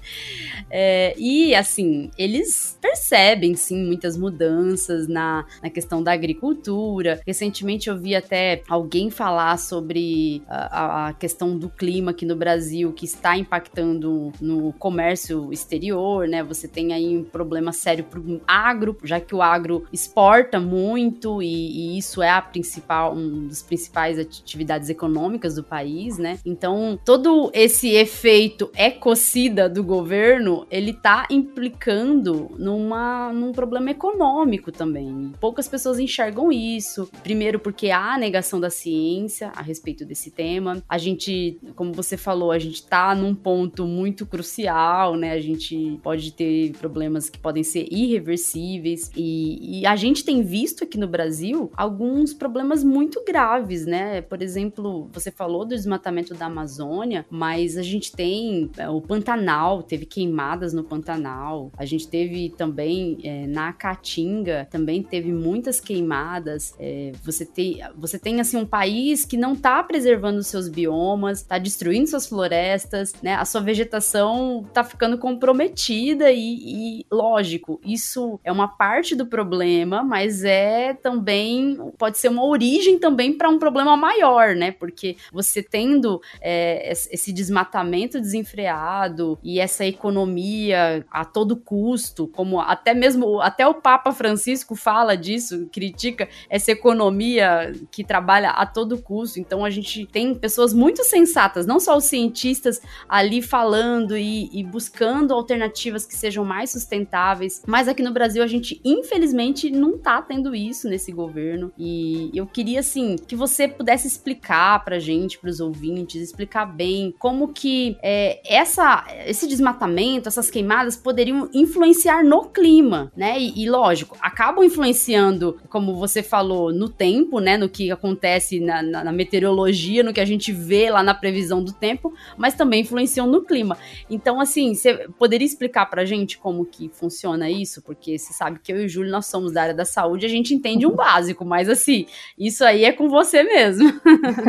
É, 0.69 1.15
e, 1.17 1.55
assim, 1.55 2.11
eles 2.17 2.77
percebem, 2.81 3.55
sim, 3.55 3.85
muitas 3.85 4.17
mudanças 4.17 5.07
na, 5.07 5.45
na 5.63 5.69
questão 5.69 6.03
da 6.03 6.11
agricultura. 6.11 7.21
Recentemente 7.25 7.89
eu 7.89 7.96
vi 7.97 8.15
até 8.15 8.61
alguém 8.67 9.09
falar 9.09 9.57
sobre 9.57 10.41
a, 10.47 11.07
a 11.07 11.13
questão 11.13 11.57
do 11.57 11.69
clima 11.69 12.11
aqui 12.11 12.25
no 12.25 12.35
Brasil, 12.35 12.91
que 12.93 13.05
está 13.05 13.37
impactando 13.37 14.31
no 14.41 14.73
comércio 14.73 15.51
exterior, 15.51 16.27
né? 16.27 16.43
Você 16.43 16.67
tem 16.67 16.93
aí 16.93 17.17
um 17.17 17.23
problema 17.23 17.71
sério 17.71 18.03
para 18.03 18.19
o 18.19 18.41
agro, 18.47 18.97
já 19.03 19.19
que 19.19 19.35
o 19.35 19.41
agro 19.41 19.85
exporta 19.91 20.59
muito 20.59 21.41
e, 21.41 21.95
e 21.95 21.97
isso 21.97 22.21
é 22.21 22.29
a 22.29 22.41
principal, 22.41 23.15
um 23.15 23.47
dos 23.47 23.61
principais 23.61 24.19
atividades 24.19 24.89
econômicas 24.89 25.55
do 25.55 25.63
país, 25.63 26.17
né? 26.17 26.39
Então, 26.45 26.99
todo 27.03 27.51
esse 27.53 27.89
efeito 27.89 28.71
ecocida 28.75 29.69
do 29.69 29.83
governo, 29.83 30.65
ele 30.69 30.93
tá 30.93 31.27
implicando 31.29 32.51
numa, 32.57 33.31
num 33.33 33.51
problema 33.51 33.91
econômico 33.91 34.71
também. 34.71 35.31
Poucas 35.39 35.67
pessoas 35.67 35.99
enxergam 35.99 36.51
isso. 36.51 37.09
Primeiro, 37.23 37.59
porque 37.59 37.86
há 37.91 38.15
a 38.15 38.17
negação 38.17 38.59
da 38.59 38.69
ciência 38.69 39.51
a 39.55 39.61
respeito 39.61 40.05
desse 40.05 40.31
tema. 40.31 40.83
A 40.87 40.97
gente, 40.97 41.59
como 41.75 41.93
você 41.93 42.17
falou, 42.17 42.51
a 42.51 42.59
gente 42.59 42.85
tá 42.85 43.13
num 43.15 43.33
ponto 43.33 43.85
muito 43.85 44.25
crucial, 44.25 45.15
né? 45.15 45.31
A 45.31 45.39
gente 45.39 45.99
pode 46.03 46.31
ter 46.33 46.71
problemas 46.73 47.29
que 47.29 47.39
podem 47.39 47.63
ser 47.63 47.87
irreversíveis. 47.91 49.11
E, 49.15 49.81
e 49.81 49.85
a 49.85 49.95
gente 49.95 50.23
tem 50.23 50.41
visto 50.41 50.83
aqui 50.83 50.97
no 50.97 51.07
Brasil 51.07 51.71
alguns 51.75 52.33
problemas 52.33 52.83
muito 52.83 53.23
graves, 53.25 53.85
né? 53.85 54.21
Por 54.21 54.41
exemplo, 54.41 55.09
você 55.11 55.31
falou 55.31 55.65
do 55.65 55.75
desmatamento 55.75 56.33
da 56.33 56.45
Amazônia, 56.45 57.25
mas 57.29 57.77
a 57.77 57.83
gente 57.83 58.11
tem 58.11 58.69
é, 58.77 58.89
o 58.89 59.01
Pantanal, 59.01 59.83
teve 59.83 60.05
queimadas 60.05 60.73
no 60.73 60.83
Pantanal. 60.83 61.71
A 61.77 61.85
gente 61.85 62.07
teve 62.07 62.49
também 62.49 63.17
é, 63.23 63.47
na 63.47 63.73
Caatinga, 63.73 64.67
também 64.69 65.03
teve 65.03 65.31
muitas 65.31 65.79
queimadas. 65.79 66.73
É, 66.79 67.11
você, 67.23 67.45
tem, 67.45 67.66
você 67.95 68.17
tem, 68.19 68.39
assim, 68.39 68.57
um 68.57 68.65
país 68.65 69.25
que 69.25 69.37
não 69.37 69.53
está 69.53 69.81
preservando 69.83 70.43
seus 70.43 70.67
biomas, 70.67 71.41
está 71.41 71.57
destruindo 71.57 72.07
suas 72.07 72.27
florestas, 72.27 73.13
né? 73.21 73.35
A 73.35 73.45
sua 73.45 73.61
vegetação 73.61 74.63
está 74.67 74.83
ficando 74.83 75.17
comprometida 75.17 76.31
e, 76.31 76.99
e, 76.99 77.05
lógico, 77.11 77.79
isso 77.83 78.39
é 78.43 78.51
uma 78.51 78.67
parte 78.67 79.15
do 79.15 79.25
problema, 79.25 80.03
mas 80.03 80.43
é 80.43 80.93
também, 80.93 81.77
pode 81.97 82.17
ser 82.17 82.29
uma 82.29 82.45
origem 82.45 82.99
também 82.99 83.33
para 83.33 83.49
um 83.49 83.59
problema 83.59 83.95
maior, 83.97 84.55
né? 84.55 84.71
Porque 84.71 85.17
você 85.31 85.63
tendo 85.63 86.21
é, 86.41 86.91
esse 86.91 87.31
desmatamento 87.31 88.19
desenfreado 88.19 89.37
e 89.43 89.59
essa 89.59 89.85
economia 89.85 91.05
a 91.11 91.25
todo 91.25 91.55
custo, 91.55 92.27
como 92.27 92.59
até 92.59 92.93
mesmo 92.93 93.41
até 93.41 93.67
o 93.67 93.73
Papa 93.73 94.11
Francisco 94.11 94.75
fala 94.75 95.15
disso, 95.15 95.67
critica 95.71 96.27
essa 96.49 96.71
economia 96.71 97.56
que 97.91 98.03
trabalha 98.03 98.49
a 98.49 98.65
todo 98.65 99.01
custo. 99.01 99.39
Então 99.39 99.63
a 99.63 99.69
gente 99.69 100.05
tem 100.05 100.33
pessoas 100.35 100.73
muito 100.73 101.03
sensatas, 101.03 101.65
não 101.65 101.79
só 101.79 101.97
os 101.97 102.05
cientistas 102.05 102.81
ali 103.07 103.41
falando 103.41 104.17
e, 104.17 104.49
e 104.51 104.63
buscando 104.63 105.33
alternativas 105.33 106.05
que 106.05 106.15
sejam 106.15 106.43
mais 106.43 106.71
sustentáveis. 106.71 107.63
Mas 107.65 107.87
aqui 107.87 108.03
no 108.03 108.11
Brasil 108.11 108.43
a 108.43 108.47
gente, 108.47 108.79
infelizmente, 108.83 109.69
não 109.69 109.97
tá 109.97 110.21
tendo 110.21 110.55
isso 110.55 110.87
nesse 110.89 111.11
governo. 111.11 111.71
E 111.77 112.31
eu 112.33 112.45
queria, 112.45 112.79
assim, 112.79 113.15
que 113.15 113.35
você 113.35 113.67
pudesse 113.67 114.07
explicar 114.07 114.83
pra 114.83 114.99
gente, 114.99 115.39
pros 115.39 115.59
ouvintes, 115.59 116.21
explicar 116.21 116.65
bem 116.65 117.13
como 117.17 117.49
que 117.49 117.97
é, 118.01 118.41
essa, 118.45 119.05
esse 119.25 119.47
desmatamento, 119.47 120.27
essas 120.27 120.49
queimadas 120.49 120.97
poderiam 120.97 121.49
influenciar 121.53 122.23
no 122.23 122.45
clima, 122.49 123.11
né? 123.15 123.39
E, 123.39 123.63
e, 123.63 123.69
lógico, 123.69 124.17
acabam 124.21 124.63
influenciando, 124.63 125.59
como 125.69 125.95
você 125.95 126.21
falou, 126.21 126.71
no 126.73 126.89
tempo, 126.89 127.39
né? 127.39 127.46
No 127.55 127.69
que 127.69 127.91
acontece 127.91 128.59
na, 128.59 128.81
na, 128.81 129.03
na 129.03 129.11
meteorologia, 129.11 130.03
no 130.03 130.11
que 130.11 130.19
a 130.19 130.25
gente 130.25 130.51
vê 130.51 130.89
lá 130.89 131.03
na 131.03 131.13
previsão 131.13 131.63
do 131.63 131.71
tempo, 131.71 132.13
mas 132.35 132.55
também 132.55 132.81
influenciam 132.81 133.27
no 133.27 133.43
clima. 133.43 133.77
Então, 134.09 134.41
assim, 134.41 134.73
você 134.73 135.07
poderia 135.19 135.45
explicar 135.45 135.85
pra 135.85 136.03
gente 136.03 136.37
como 136.37 136.65
que 136.65 136.89
funciona 136.89 137.49
isso? 137.49 137.81
Porque 137.83 138.17
você 138.17 138.33
sabe 138.33 138.59
que 138.59 138.71
eu 138.71 138.81
e 138.81 138.85
o 138.85 138.89
Júlio, 138.89 139.11
nós 139.11 139.27
somos 139.27 139.51
da 139.51 139.61
área 139.61 139.73
da 139.73 139.85
saúde, 139.85 140.25
a 140.25 140.29
gente 140.29 140.53
entende 140.53 140.85
um 140.85 140.95
básico, 140.95 141.45
mas 141.45 141.69
assim, 141.69 142.05
isso 142.37 142.63
aí 142.63 142.83
é 142.83 142.91
com 142.91 143.07
você 143.07 143.43
mesmo. 143.43 143.87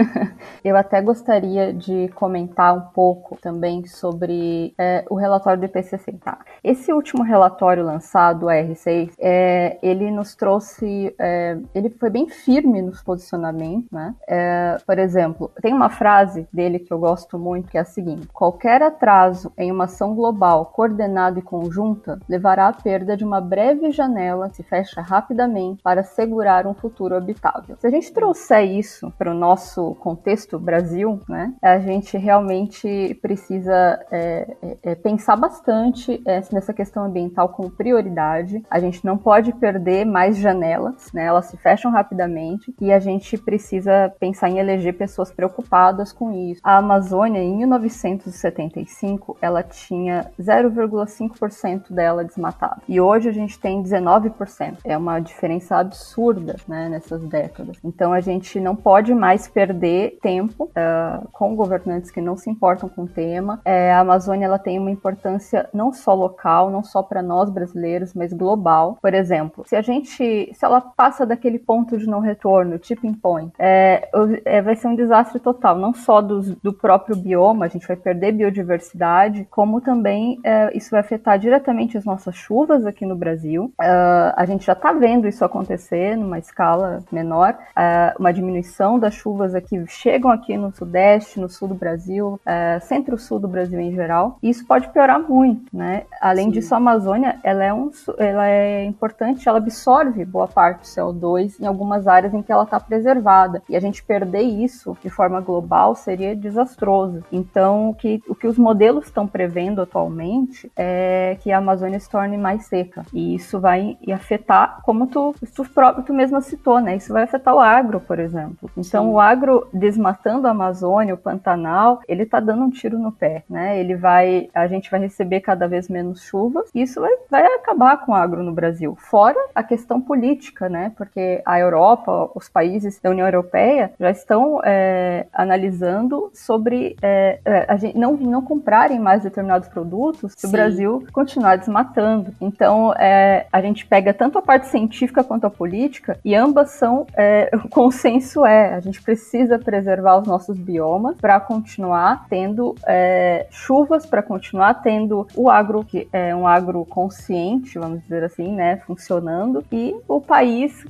eu 0.64 0.76
até 0.76 1.00
gostaria 1.02 1.73
de 1.73 2.09
comentar 2.14 2.75
um 2.75 2.93
pouco 2.93 3.37
também 3.40 3.87
sobre 3.87 4.73
é, 4.78 5.05
o 5.11 5.14
relatório 5.14 5.61
do 5.61 5.67
IPCC. 5.67 6.12
Tá? 6.23 6.38
Esse 6.64 6.93
último 6.93 7.23
relatório 7.23 7.85
lançado, 7.85 8.47
o 8.47 8.49
R6, 8.49 9.12
é, 9.19 9.78
ele 9.83 10.11
nos 10.11 10.35
trouxe, 10.35 11.14
é, 11.19 11.59
ele 11.75 11.90
foi 11.90 12.11
bem 12.11 12.28
firme 12.28 12.81
nos 12.88 13.02
posicionamentos, 13.02 13.90
né? 13.90 14.14
É, 14.28 14.76
por 14.87 14.99
exemplo, 14.99 15.50
tem 15.62 15.73
uma 15.73 15.90
frase 15.90 16.49
dele 16.52 16.78
que 16.78 16.92
eu 16.92 16.99
gosto 16.99 17.38
muito, 17.38 17.68
que 17.68 17.78
é 17.78 17.80
a 17.80 17.85
seguinte: 17.85 18.26
qualquer 18.33 18.83
atraso 18.83 19.52
em 19.57 19.71
uma 19.71 19.85
ação 19.85 20.14
global 20.14 20.66
coordenada 20.66 21.38
e 21.38 21.42
conjunta 21.42 22.18
levará 22.28 22.68
à 22.68 22.73
perda 22.73 23.16
de 23.16 23.25
uma 23.25 23.40
breve 23.40 23.90
janela 23.90 24.49
que 24.49 24.57
se 24.57 24.62
fecha 24.62 25.00
rapidamente 25.00 25.83
para 25.83 26.00
assegurar 26.00 26.66
um 26.66 26.75
futuro 26.75 27.14
habitável. 27.14 27.76
Se 27.78 27.87
a 27.87 27.90
gente 27.90 28.12
trouxer 28.12 28.64
isso 28.64 29.12
para 29.16 29.30
o 29.30 29.35
nosso 29.35 29.95
contexto 29.97 30.59
Brasil, 30.59 31.21
né, 31.28 31.54
a 31.62 31.78
gente 31.78 32.16
realmente 32.16 33.18
precisa 33.21 34.00
é, 34.11 34.57
é, 34.62 34.76
é, 34.83 34.95
pensar 34.95 35.37
bastante 35.37 36.21
é, 36.26 36.40
nessa 36.52 36.73
questão 36.73 37.04
ambiental 37.04 37.50
como 37.50 37.71
prioridade. 37.71 38.62
A 38.71 38.80
gente 38.80 39.04
não 39.04 39.16
pode 39.16 39.52
perder 39.54 40.04
mais 40.04 40.37
janelas, 40.37 41.12
né, 41.12 41.25
elas 41.25 41.47
se 41.47 41.57
fecham 41.57 41.90
rapidamente 41.90 42.75
e 42.80 42.92
a 42.92 42.99
gente 42.99 43.37
precisa 43.37 44.12
pensar 44.18 44.49
em 44.49 44.58
eleger 44.58 44.94
pessoas 44.94 45.30
preocupadas 45.30 46.12
com 46.12 46.32
isso. 46.32 46.61
A 46.64 46.76
Amazônia, 46.78 47.40
em 47.40 47.56
1975, 47.56 49.37
ela 49.40 49.62
tinha 49.62 50.30
0,5% 50.40 51.92
dela 51.92 52.25
desmatada 52.25 52.82
e 52.88 53.00
hoje 53.00 53.28
a 53.28 53.32
gente 53.32 53.58
tem 53.58 53.82
19%. 53.82 54.78
É 54.85 54.97
uma 54.97 55.20
diferença 55.20 55.76
absurda 55.76 56.56
né, 56.66 56.88
nessas 56.88 57.23
décadas. 57.23 57.76
Então 57.85 58.12
a 58.12 58.20
gente 58.20 58.61
não 58.61 58.75
pode 58.75 59.14
mais 59.14 59.49
perder 59.49 60.18
tempo 60.20 60.64
uh, 60.64 61.28
com 61.32 61.54
governantes 61.54 62.11
que 62.11 62.20
não 62.20 62.37
se 62.37 62.50
importam 62.50 62.88
com 62.88 63.02
o 63.02 63.08
tema. 63.08 63.61
É, 63.64 63.92
a 63.92 64.00
Amazônia 64.00 64.47
ela 64.47 64.58
tem 64.58 64.78
uma 64.78 64.90
importância 64.90 65.68
não 65.73 65.92
só 65.92 66.14
local, 66.14 66.70
não 66.70 66.82
só 66.82 67.02
para 67.02 67.23
nós 67.23 67.50
brasileiros, 67.50 68.14
mas 68.14 68.32
global. 68.32 68.99
Por 69.00 69.14
exemplo, 69.14 69.64
se 69.66 69.76
a 69.76 69.82
gente, 69.82 70.50
se 70.52 70.64
ela 70.64 70.80
passa 70.80 71.25
daquele 71.25 71.58
ponto 71.58 71.97
de 71.97 72.06
não 72.06 72.20
retorno, 72.20 72.67
tipping 72.76 73.14
point, 73.14 73.52
é, 73.56 74.08
é, 74.44 74.60
vai 74.60 74.75
ser 74.75 74.88
um 74.88 74.96
desastre 74.96 75.38
total, 75.38 75.78
não 75.78 75.94
só 75.94 76.20
do, 76.20 76.56
do 76.56 76.72
próprio 76.72 77.14
bioma, 77.14 77.66
a 77.66 77.68
gente 77.68 77.87
vai 77.87 77.96
perder 77.96 78.32
biodiversidade, 78.32 79.46
como 79.48 79.80
também 79.80 80.40
é, 80.42 80.76
isso 80.76 80.90
vai 80.90 81.00
afetar 81.00 81.38
diretamente 81.38 81.96
as 81.96 82.04
nossas 82.04 82.34
chuvas 82.34 82.84
aqui 82.84 83.06
no 83.06 83.14
Brasil. 83.14 83.72
Uh, 83.80 84.32
a 84.37 84.44
gente 84.46 84.66
já 84.66 84.72
está 84.72 84.92
vendo 84.92 85.28
isso 85.28 85.44
acontecer 85.44 86.16
numa 86.16 86.38
escala 86.38 87.04
menor, 87.12 87.52
uh, 87.52 88.18
uma 88.18 88.32
diminuição 88.32 88.98
das 88.98 89.14
chuvas 89.14 89.54
aqui 89.54 89.84
chegam 89.87 90.30
aqui 90.30 90.56
no 90.56 90.75
sudeste, 90.75 91.38
no 91.38 91.48
sul 91.48 91.68
do 91.68 91.75
Brasil, 91.75 92.40
uh, 92.46 92.80
centro-sul 92.80 93.38
do 93.38 93.48
Brasil 93.48 93.78
em 93.78 93.92
geral. 93.92 94.38
E 94.42 94.48
isso 94.48 94.66
pode 94.66 94.88
piorar 94.88 95.20
muito, 95.20 95.64
né? 95.76 96.04
Além 96.20 96.46
Sim. 96.46 96.52
disso, 96.52 96.75
a 96.75 96.78
Amazônia 96.78 97.38
ela 97.42 97.64
é, 97.64 97.72
um, 97.72 97.90
ela 98.18 98.48
é 98.48 98.84
importante, 98.84 99.48
ela 99.48 99.58
absorve 99.58 100.25
boa 100.25 100.48
parte 100.48 100.80
do 100.80 100.87
CO2 100.87 101.60
em 101.60 101.66
algumas 101.66 102.06
áreas 102.06 102.32
em 102.32 102.42
que 102.42 102.50
ela 102.50 102.58
está 102.65 102.79
preservada. 102.81 103.62
E 103.69 103.77
a 103.77 103.81
gente 103.81 104.03
perder 104.03 104.43
isso 104.43 104.97
de 105.03 105.11
forma 105.11 105.40
global 105.40 105.94
seria 105.94 106.35
desastroso. 106.35 107.23
Então, 107.33 107.90
o 107.90 107.94
que, 107.94 108.23
o 108.29 108.35
que 108.35 108.47
os 108.47 108.59
modelos 108.59 109.07
estão 109.07 109.27
prevendo 109.27 109.83
atualmente 109.83 110.71
é 110.77 111.37
que 111.40 111.53
a 111.53 111.59
Amazônia 111.59 112.01
se 112.01 112.09
torne 112.09 112.37
mais 112.37 112.66
seca. 112.66 113.05
E 113.12 113.35
isso 113.35 113.61
vai 113.61 113.99
afetar, 114.12 114.81
como 114.83 115.07
tu, 115.07 115.35
tu, 115.55 115.64
tu 116.05 116.14
mesma 116.14 116.40
citou, 116.40 116.81
né? 116.81 116.97
Isso 116.97 117.12
vai 117.12 117.25
afetar 117.25 117.55
o 117.55 117.61
agro, 117.61 118.01
por 118.01 118.18
exemplo. 118.18 118.71
Então, 118.77 119.05
Sim. 119.05 119.11
o 119.11 119.21
agro 119.21 119.68
desmatando 119.73 120.47
a 120.47 120.51
Amazônia, 120.51 121.14
o 121.14 121.18
Pantanal, 121.18 122.01
ele 122.09 122.27
tá 122.27 122.40
dando 122.40 122.64
um 122.64 122.71
tiro 122.71 122.99
no 122.99 123.12
pé, 123.12 123.44
né? 123.49 123.79
Ele 123.79 123.94
vai, 123.94 124.49
a 124.55 124.66
gente 124.66 124.90
vai 124.90 125.01
receber 125.01 125.40
cada 125.40 125.66
vez 125.66 125.88
menos 125.88 126.23
chuvas 126.23 126.71
e 126.75 126.83
isso 126.83 127.01
vai, 127.01 127.12
vai 127.31 127.44
acabar 127.55 127.99
com 127.99 128.12
o 128.12 128.14
agro 128.14 128.42
no 128.42 128.53
Brasil. 128.53 128.97
Fora 128.99 129.38
a 129.55 129.62
questão 129.62 130.01
política, 130.01 130.68
né? 130.68 130.92
Porque 130.97 131.42
a 131.44 131.59
Europa, 131.59 132.31
os 132.35 132.47
países 132.48 132.98
da 133.00 133.11
União 133.11 133.26
Europeia 133.26 133.92
já 133.98 134.11
estão 134.11 134.61
é, 134.64 135.26
analisando 135.32 136.30
sobre 136.32 136.96
é, 137.02 137.38
é, 137.44 137.66
a 137.68 137.76
gente 137.76 137.96
não, 137.96 138.16
não 138.16 138.42
comprarem 138.42 138.98
mais 138.98 139.22
determinados 139.22 139.68
produtos 139.68 140.32
se 140.37 140.42
Sim. 140.42 140.48
o 140.48 140.50
Brasil 140.50 141.06
continuar 141.12 141.56
desmatando. 141.56 142.32
Então, 142.40 142.92
é, 142.94 143.46
a 143.52 143.61
gente 143.61 143.87
pega 143.87 144.12
tanto 144.12 144.38
a 144.38 144.42
parte 144.42 144.68
científica 144.68 145.22
quanto 145.24 145.46
a 145.46 145.50
política 145.50 146.18
e 146.24 146.34
ambas 146.34 146.70
são, 146.70 147.06
é, 147.16 147.50
o 147.64 147.68
consenso 147.68 148.44
é, 148.44 148.74
a 148.74 148.80
gente 148.80 149.02
precisa 149.02 149.58
preservar 149.58 150.18
os 150.18 150.26
nossos 150.26 150.56
biomas 150.56 151.16
para 151.18 151.38
continuar 151.40 152.26
tendo 152.28 152.74
é, 152.87 153.46
chuvas, 153.50 154.06
para 154.06 154.22
continuar 154.22 154.74
tendo 154.74 155.26
o 155.34 155.50
agro, 155.50 155.84
que 155.84 156.08
é 156.12 156.34
um 156.34 156.46
agro 156.46 156.84
consciente, 156.84 157.78
vamos 157.78 158.02
dizer 158.02 158.24
assim, 158.24 158.54
né, 158.54 158.76
funcionando, 158.87 159.64
e 159.70 159.94
o 160.06 160.20
país 160.20 160.84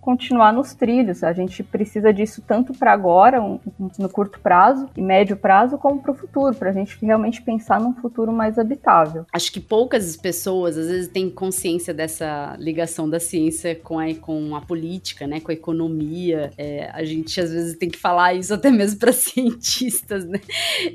continuar 0.00 0.52
nos 0.52 0.74
trilhos. 0.74 0.87
A 1.22 1.32
gente 1.32 1.62
precisa 1.62 2.12
disso 2.12 2.42
tanto 2.46 2.72
para 2.72 2.92
agora, 2.92 3.42
um, 3.42 3.58
no 3.98 4.08
curto 4.08 4.40
prazo 4.40 4.88
e 4.96 5.02
médio 5.02 5.36
prazo, 5.36 5.76
como 5.78 6.00
para 6.00 6.12
o 6.12 6.14
futuro, 6.14 6.54
para 6.54 6.70
a 6.70 6.72
gente 6.72 6.96
realmente 7.02 7.42
pensar 7.42 7.80
num 7.80 7.94
futuro 7.94 8.32
mais 8.32 8.58
habitável. 8.58 9.26
Acho 9.32 9.52
que 9.52 9.60
poucas 9.60 10.16
pessoas, 10.16 10.78
às 10.78 10.86
vezes, 10.86 11.08
têm 11.08 11.30
consciência 11.30 11.92
dessa 11.92 12.56
ligação 12.58 13.08
da 13.08 13.20
ciência 13.20 13.74
com 13.74 13.98
a, 13.98 14.14
com 14.14 14.54
a 14.54 14.60
política, 14.60 15.26
né, 15.26 15.40
com 15.40 15.50
a 15.50 15.54
economia. 15.54 16.50
É, 16.56 16.90
a 16.92 17.04
gente, 17.04 17.40
às 17.40 17.50
vezes, 17.50 17.76
tem 17.76 17.88
que 17.88 17.98
falar 17.98 18.34
isso 18.34 18.54
até 18.54 18.70
mesmo 18.70 18.98
para 18.98 19.12
cientistas, 19.12 20.24
né? 20.24 20.40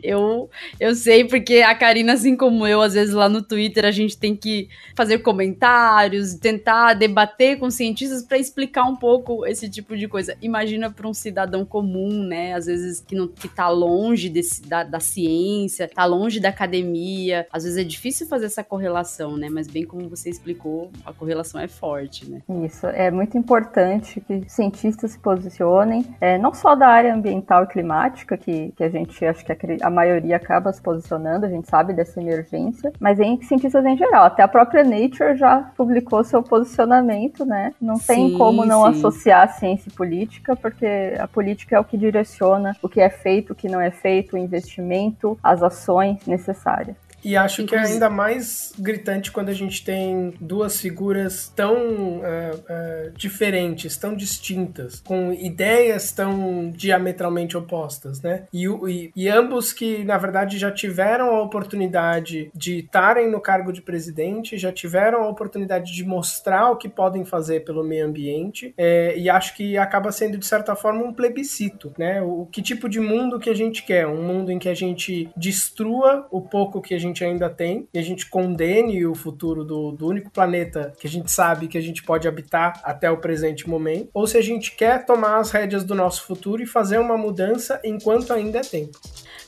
Eu, 0.01 0.49
eu 0.79 0.95
sei 0.95 1.25
porque 1.25 1.57
a 1.57 1.75
Karina, 1.75 2.13
assim 2.13 2.35
como 2.35 2.65
eu, 2.65 2.81
às 2.81 2.93
vezes 2.93 3.13
lá 3.13 3.27
no 3.27 3.41
Twitter, 3.41 3.85
a 3.85 3.91
gente 3.91 4.17
tem 4.17 4.35
que 4.35 4.69
fazer 4.95 5.19
comentários, 5.19 6.35
tentar 6.35 6.93
debater 6.93 7.57
com 7.59 7.69
cientistas 7.69 8.23
para 8.23 8.37
explicar 8.37 8.85
um 8.85 8.95
pouco 8.95 9.45
esse 9.45 9.69
tipo 9.69 9.82
de 9.89 10.07
coisa. 10.07 10.35
Imagina 10.41 10.91
para 10.91 11.07
um 11.07 11.13
cidadão 11.13 11.65
comum, 11.65 12.23
né? 12.23 12.53
Às 12.53 12.65
vezes 12.65 12.99
que, 12.99 13.15
não, 13.15 13.27
que 13.27 13.47
tá 13.47 13.69
longe 13.69 14.29
desse, 14.29 14.61
da, 14.67 14.83
da 14.83 14.99
ciência, 14.99 15.89
tá 15.93 16.05
longe 16.05 16.39
da 16.39 16.49
academia. 16.49 17.47
Às 17.51 17.63
vezes 17.63 17.77
é 17.77 17.83
difícil 17.83 18.27
fazer 18.27 18.45
essa 18.45 18.63
correlação, 18.63 19.37
né? 19.37 19.47
Mas 19.49 19.67
bem 19.67 19.85
como 19.85 20.09
você 20.09 20.29
explicou, 20.29 20.91
a 21.05 21.13
correlação 21.13 21.59
é 21.59 21.67
forte, 21.67 22.29
né? 22.29 22.41
Isso, 22.65 22.87
é 22.87 23.11
muito 23.11 23.37
importante 23.37 24.21
que 24.21 24.43
cientistas 24.47 25.11
se 25.11 25.19
posicionem, 25.19 26.05
é, 26.19 26.37
não 26.37 26.53
só 26.53 26.75
da 26.75 26.87
área 26.87 27.13
ambiental 27.13 27.63
e 27.63 27.67
climática, 27.67 28.37
que, 28.37 28.71
que 28.75 28.83
a 28.83 28.89
gente 28.89 29.25
acho 29.25 29.45
que 29.45 29.51
a, 29.51 29.57
a 29.83 29.89
maioria 29.89 30.35
acaba 30.35 30.71
se 30.71 30.81
posicionando, 30.81 31.45
a 31.45 31.49
gente 31.49 31.69
sabe 31.69 31.93
dessa 31.93 32.21
emergência, 32.21 32.91
mas 32.99 33.19
em 33.19 33.41
cientistas 33.41 33.85
em 33.85 33.97
geral. 33.97 34.25
Até 34.25 34.43
a 34.43 34.47
própria 34.47 34.83
Nature 34.83 35.35
já 35.35 35.71
publicou 35.75 36.23
seu 36.23 36.41
posicionamento, 36.41 37.45
né? 37.45 37.73
Não 37.81 37.97
tem 37.97 38.29
sim, 38.29 38.37
como 38.37 38.65
não 38.65 38.83
sim. 38.83 38.99
associar 38.99 39.57
ciência 39.57 39.72
e 39.87 39.91
política, 39.91 40.55
porque 40.55 40.85
a 41.19 41.27
política 41.27 41.75
é 41.75 41.79
o 41.79 41.83
que 41.83 41.97
direciona 41.97 42.75
o 42.81 42.89
que 42.89 43.01
é 43.01 43.09
feito, 43.09 43.53
o 43.53 43.55
que 43.55 43.67
não 43.67 43.81
é 43.81 43.91
feito, 43.91 44.35
o 44.35 44.37
investimento, 44.37 45.37
as 45.41 45.63
ações 45.63 46.25
necessárias. 46.27 46.95
E 47.23 47.35
acho 47.35 47.61
Inclusive. 47.61 47.87
que 47.87 47.91
é 47.91 47.93
ainda 47.93 48.09
mais 48.09 48.73
gritante 48.77 49.31
quando 49.31 49.49
a 49.49 49.53
gente 49.53 49.83
tem 49.83 50.33
duas 50.39 50.79
figuras 50.79 51.51
tão 51.55 52.21
é, 52.23 52.51
é, 52.67 53.11
diferentes, 53.15 53.97
tão 53.97 54.15
distintas, 54.15 54.99
com 55.01 55.31
ideias 55.31 56.11
tão 56.11 56.71
diametralmente 56.71 57.57
opostas, 57.57 58.21
né? 58.21 58.45
E, 58.51 58.65
e, 58.65 59.11
e, 59.15 59.29
ambos 59.29 59.73
que, 59.73 60.03
na 60.03 60.17
verdade, 60.17 60.57
já 60.57 60.71
tiveram 60.71 61.35
a 61.35 61.41
oportunidade 61.41 62.51
de 62.53 62.79
estarem 62.79 63.29
no 63.29 63.39
cargo 63.39 63.71
de 63.71 63.81
presidente, 63.81 64.57
já 64.57 64.71
tiveram 64.71 65.23
a 65.23 65.29
oportunidade 65.29 65.93
de 65.93 66.03
mostrar 66.03 66.71
o 66.71 66.77
que 66.77 66.89
podem 66.89 67.25
fazer 67.25 67.61
pelo 67.61 67.83
meio 67.83 68.05
ambiente, 68.05 68.73
é, 68.77 69.17
e 69.17 69.29
acho 69.29 69.55
que 69.55 69.77
acaba 69.77 70.11
sendo, 70.11 70.37
de 70.37 70.45
certa 70.45 70.75
forma, 70.75 71.03
um 71.03 71.13
plebiscito, 71.13 71.93
né? 71.97 72.21
O, 72.21 72.47
que 72.51 72.61
tipo 72.61 72.89
de 72.89 72.99
mundo 72.99 73.39
que 73.39 73.49
a 73.49 73.55
gente 73.55 73.83
quer? 73.83 74.07
Um 74.07 74.23
mundo 74.23 74.51
em 74.51 74.59
que 74.59 74.69
a 74.69 74.73
gente 74.73 75.29
destrua 75.35 76.27
o 76.31 76.41
pouco 76.41 76.81
que 76.81 76.93
a 76.93 76.99
gente 76.99 77.12
gente 77.13 77.23
ainda 77.23 77.49
tem 77.49 77.87
e 77.93 77.99
a 77.99 78.01
gente 78.01 78.25
condene 78.25 79.05
o 79.05 79.13
futuro 79.13 79.63
do, 79.63 79.91
do 79.91 80.07
único 80.07 80.31
planeta 80.31 80.91
que 80.99 81.05
a 81.05 81.09
gente 81.09 81.31
sabe 81.31 81.67
que 81.67 81.77
a 81.77 81.81
gente 81.81 82.01
pode 82.01 82.27
habitar 82.27 82.81
até 82.83 83.09
o 83.11 83.17
presente 83.17 83.69
momento, 83.69 84.09
ou 84.13 84.25
se 84.25 84.37
a 84.37 84.41
gente 84.41 84.75
quer 84.75 85.05
tomar 85.05 85.37
as 85.37 85.51
rédeas 85.51 85.83
do 85.83 85.93
nosso 85.93 86.25
futuro 86.25 86.63
e 86.63 86.65
fazer 86.65 86.97
uma 86.97 87.17
mudança 87.17 87.79
enquanto 87.83 88.33
ainda 88.33 88.59
é 88.59 88.61
tempo. 88.61 88.99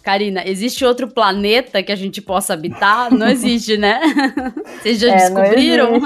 Karina, 0.03 0.43
existe 0.45 0.85
outro 0.85 1.07
planeta 1.07 1.81
que 1.81 1.91
a 1.91 1.95
gente 1.95 2.21
possa 2.21 2.53
habitar? 2.53 3.11
Não 3.11 3.27
existe, 3.27 3.75
né? 3.75 3.99
Vocês 4.79 4.99
já 4.99 5.11
é, 5.11 5.15
descobriram? 5.15 6.01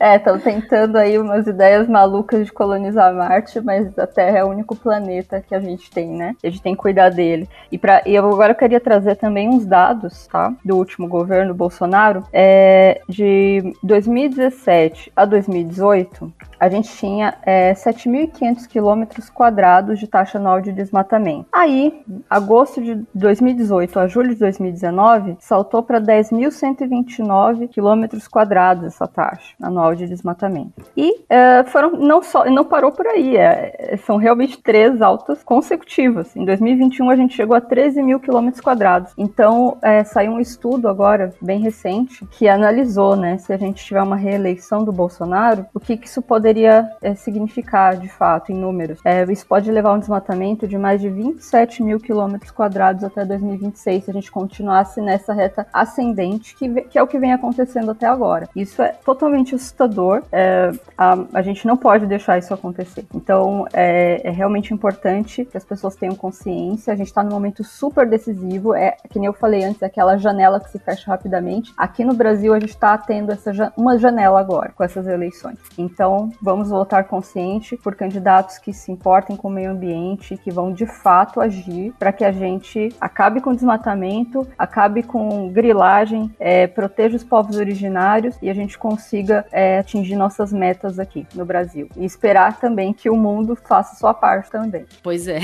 É, 0.00 0.16
estão 0.16 0.38
tentando 0.38 0.96
aí 0.96 1.18
umas 1.18 1.46
ideias 1.46 1.86
malucas 1.86 2.46
de 2.46 2.52
colonizar 2.52 3.14
Marte, 3.14 3.60
mas 3.60 3.98
a 3.98 4.06
Terra 4.06 4.38
é 4.38 4.44
o 4.44 4.48
único 4.48 4.74
planeta 4.74 5.44
que 5.46 5.54
a 5.54 5.60
gente 5.60 5.90
tem, 5.90 6.08
né? 6.08 6.34
A 6.42 6.48
gente 6.48 6.62
tem 6.62 6.74
que 6.74 6.80
cuidar 6.80 7.10
dele. 7.10 7.46
E, 7.70 7.76
pra, 7.76 8.02
e 8.06 8.14
eu 8.14 8.26
agora 8.26 8.54
queria 8.54 8.80
trazer 8.80 9.16
também 9.16 9.50
uns 9.50 9.66
dados, 9.66 10.26
tá? 10.26 10.54
Do 10.64 10.78
último 10.78 11.06
governo 11.06 11.52
Bolsonaro. 11.52 12.24
É, 12.32 13.02
de 13.06 13.74
2017 13.82 15.12
a 15.14 15.26
2018, 15.26 16.32
a 16.58 16.68
gente 16.68 16.88
tinha 16.96 17.34
é, 17.42 17.72
7.500 17.74 18.66
quilômetros 18.66 19.28
quadrados 19.28 19.98
de 19.98 20.06
taxa 20.06 20.38
anual 20.38 20.62
de 20.62 20.72
desmatamento. 20.72 21.46
Aí, 21.52 22.02
agosto 22.28 22.82
de 22.82 23.02
2018 23.14 23.98
a 23.98 24.06
julho 24.06 24.30
de 24.30 24.40
2019, 24.40 25.36
saltou 25.40 25.82
para 25.82 26.00
10.129 26.00 27.68
quilômetros 27.68 28.26
quadrados 28.26 28.84
essa 28.84 29.06
taxa 29.06 29.54
anual 29.60 29.89
de 29.94 30.06
desmatamento. 30.06 30.84
E 30.96 31.24
é, 31.28 31.64
foram 31.64 31.92
não 31.92 32.22
só, 32.22 32.44
não 32.46 32.64
parou 32.64 32.92
por 32.92 33.06
aí, 33.06 33.36
é, 33.36 33.98
são 34.06 34.16
realmente 34.16 34.60
três 34.62 35.02
altas 35.02 35.42
consecutivas. 35.42 36.34
Em 36.36 36.44
2021 36.44 37.10
a 37.10 37.16
gente 37.16 37.34
chegou 37.34 37.56
a 37.56 37.60
13 37.60 38.02
mil 38.02 38.20
quilômetros 38.20 38.60
quadrados. 38.60 39.12
Então, 39.16 39.78
é, 39.82 40.04
saiu 40.04 40.32
um 40.32 40.40
estudo 40.40 40.88
agora 40.88 41.32
bem 41.40 41.60
recente 41.60 42.26
que 42.26 42.48
analisou, 42.48 43.16
né, 43.16 43.38
se 43.38 43.52
a 43.52 43.56
gente 43.56 43.84
tiver 43.84 44.02
uma 44.02 44.16
reeleição 44.16 44.84
do 44.84 44.92
Bolsonaro, 44.92 45.66
o 45.74 45.80
que, 45.80 45.96
que 45.96 46.06
isso 46.06 46.22
poderia 46.22 46.90
é, 47.02 47.14
significar, 47.14 47.96
de 47.96 48.08
fato, 48.08 48.52
em 48.52 48.54
números. 48.54 49.00
É, 49.04 49.24
isso 49.30 49.46
pode 49.46 49.70
levar 49.70 49.90
a 49.90 49.94
um 49.94 49.98
desmatamento 49.98 50.66
de 50.66 50.78
mais 50.78 51.00
de 51.00 51.08
27 51.08 51.82
mil 51.82 51.98
quilômetros 51.98 52.50
quadrados 52.50 53.04
até 53.04 53.24
2026, 53.24 54.04
se 54.04 54.10
a 54.10 54.14
gente 54.14 54.30
continuasse 54.30 55.00
nessa 55.00 55.32
reta 55.32 55.66
ascendente, 55.72 56.54
que, 56.54 56.68
que 56.82 56.98
é 56.98 57.02
o 57.02 57.06
que 57.06 57.18
vem 57.18 57.32
acontecendo 57.32 57.90
até 57.90 58.06
agora. 58.06 58.48
Isso 58.54 58.82
é 58.82 58.88
totalmente 59.04 59.54
assustador, 59.80 60.22
é, 60.32 60.70
a, 60.96 61.18
a, 61.34 61.42
gente 61.42 61.66
não 61.66 61.76
pode 61.76 62.06
deixar 62.06 62.38
isso 62.38 62.52
acontecer. 62.52 63.06
Então, 63.14 63.66
é, 63.72 64.20
é 64.24 64.30
realmente 64.30 64.74
importante 64.74 65.44
que 65.44 65.56
as 65.56 65.64
pessoas 65.64 65.96
tenham 65.96 66.14
consciência, 66.14 66.92
a 66.92 66.96
gente 66.96 67.06
está 67.06 67.22
num 67.22 67.30
momento 67.30 67.64
super 67.64 68.06
decisivo, 68.08 68.74
é 68.74 68.96
que 69.08 69.18
nem 69.18 69.26
eu 69.26 69.32
falei 69.32 69.64
antes, 69.64 69.82
aquela 69.82 70.16
janela 70.16 70.60
que 70.60 70.70
se 70.70 70.78
fecha 70.78 71.10
rapidamente. 71.10 71.72
Aqui 71.76 72.04
no 72.04 72.14
Brasil, 72.14 72.52
a 72.52 72.60
gente 72.60 72.70
está 72.70 72.96
tendo 72.98 73.32
essa, 73.32 73.72
uma 73.76 73.98
janela 73.98 74.40
agora, 74.40 74.72
com 74.74 74.84
essas 74.84 75.06
eleições. 75.06 75.58
Então, 75.78 76.30
Vamos 76.42 76.70
votar 76.70 77.04
consciente 77.04 77.76
por 77.76 77.94
candidatos 77.94 78.58
que 78.58 78.72
se 78.72 78.90
importem 78.90 79.36
com 79.36 79.48
o 79.48 79.50
meio 79.50 79.70
ambiente, 79.70 80.36
que 80.36 80.50
vão 80.50 80.72
de 80.72 80.86
fato 80.86 81.40
agir 81.40 81.92
para 81.98 82.12
que 82.12 82.24
a 82.24 82.32
gente 82.32 82.88
acabe 83.00 83.40
com 83.40 83.50
o 83.50 83.54
desmatamento, 83.54 84.48
acabe 84.58 85.02
com 85.02 85.48
grilagem, 85.50 86.34
é, 86.40 86.66
proteja 86.66 87.16
os 87.16 87.22
povos 87.22 87.56
originários 87.56 88.36
e 88.40 88.48
a 88.48 88.54
gente 88.54 88.78
consiga 88.78 89.44
é, 89.60 89.78
atingir 89.78 90.16
nossas 90.16 90.52
metas 90.52 90.98
aqui 90.98 91.26
no 91.34 91.44
Brasil. 91.44 91.88
E 91.96 92.04
esperar 92.04 92.58
também 92.58 92.94
que 92.94 93.10
o 93.10 93.16
mundo 93.16 93.54
faça 93.54 93.94
sua 93.96 94.14
parte 94.14 94.50
também. 94.50 94.86
Pois 95.02 95.28
é, 95.28 95.40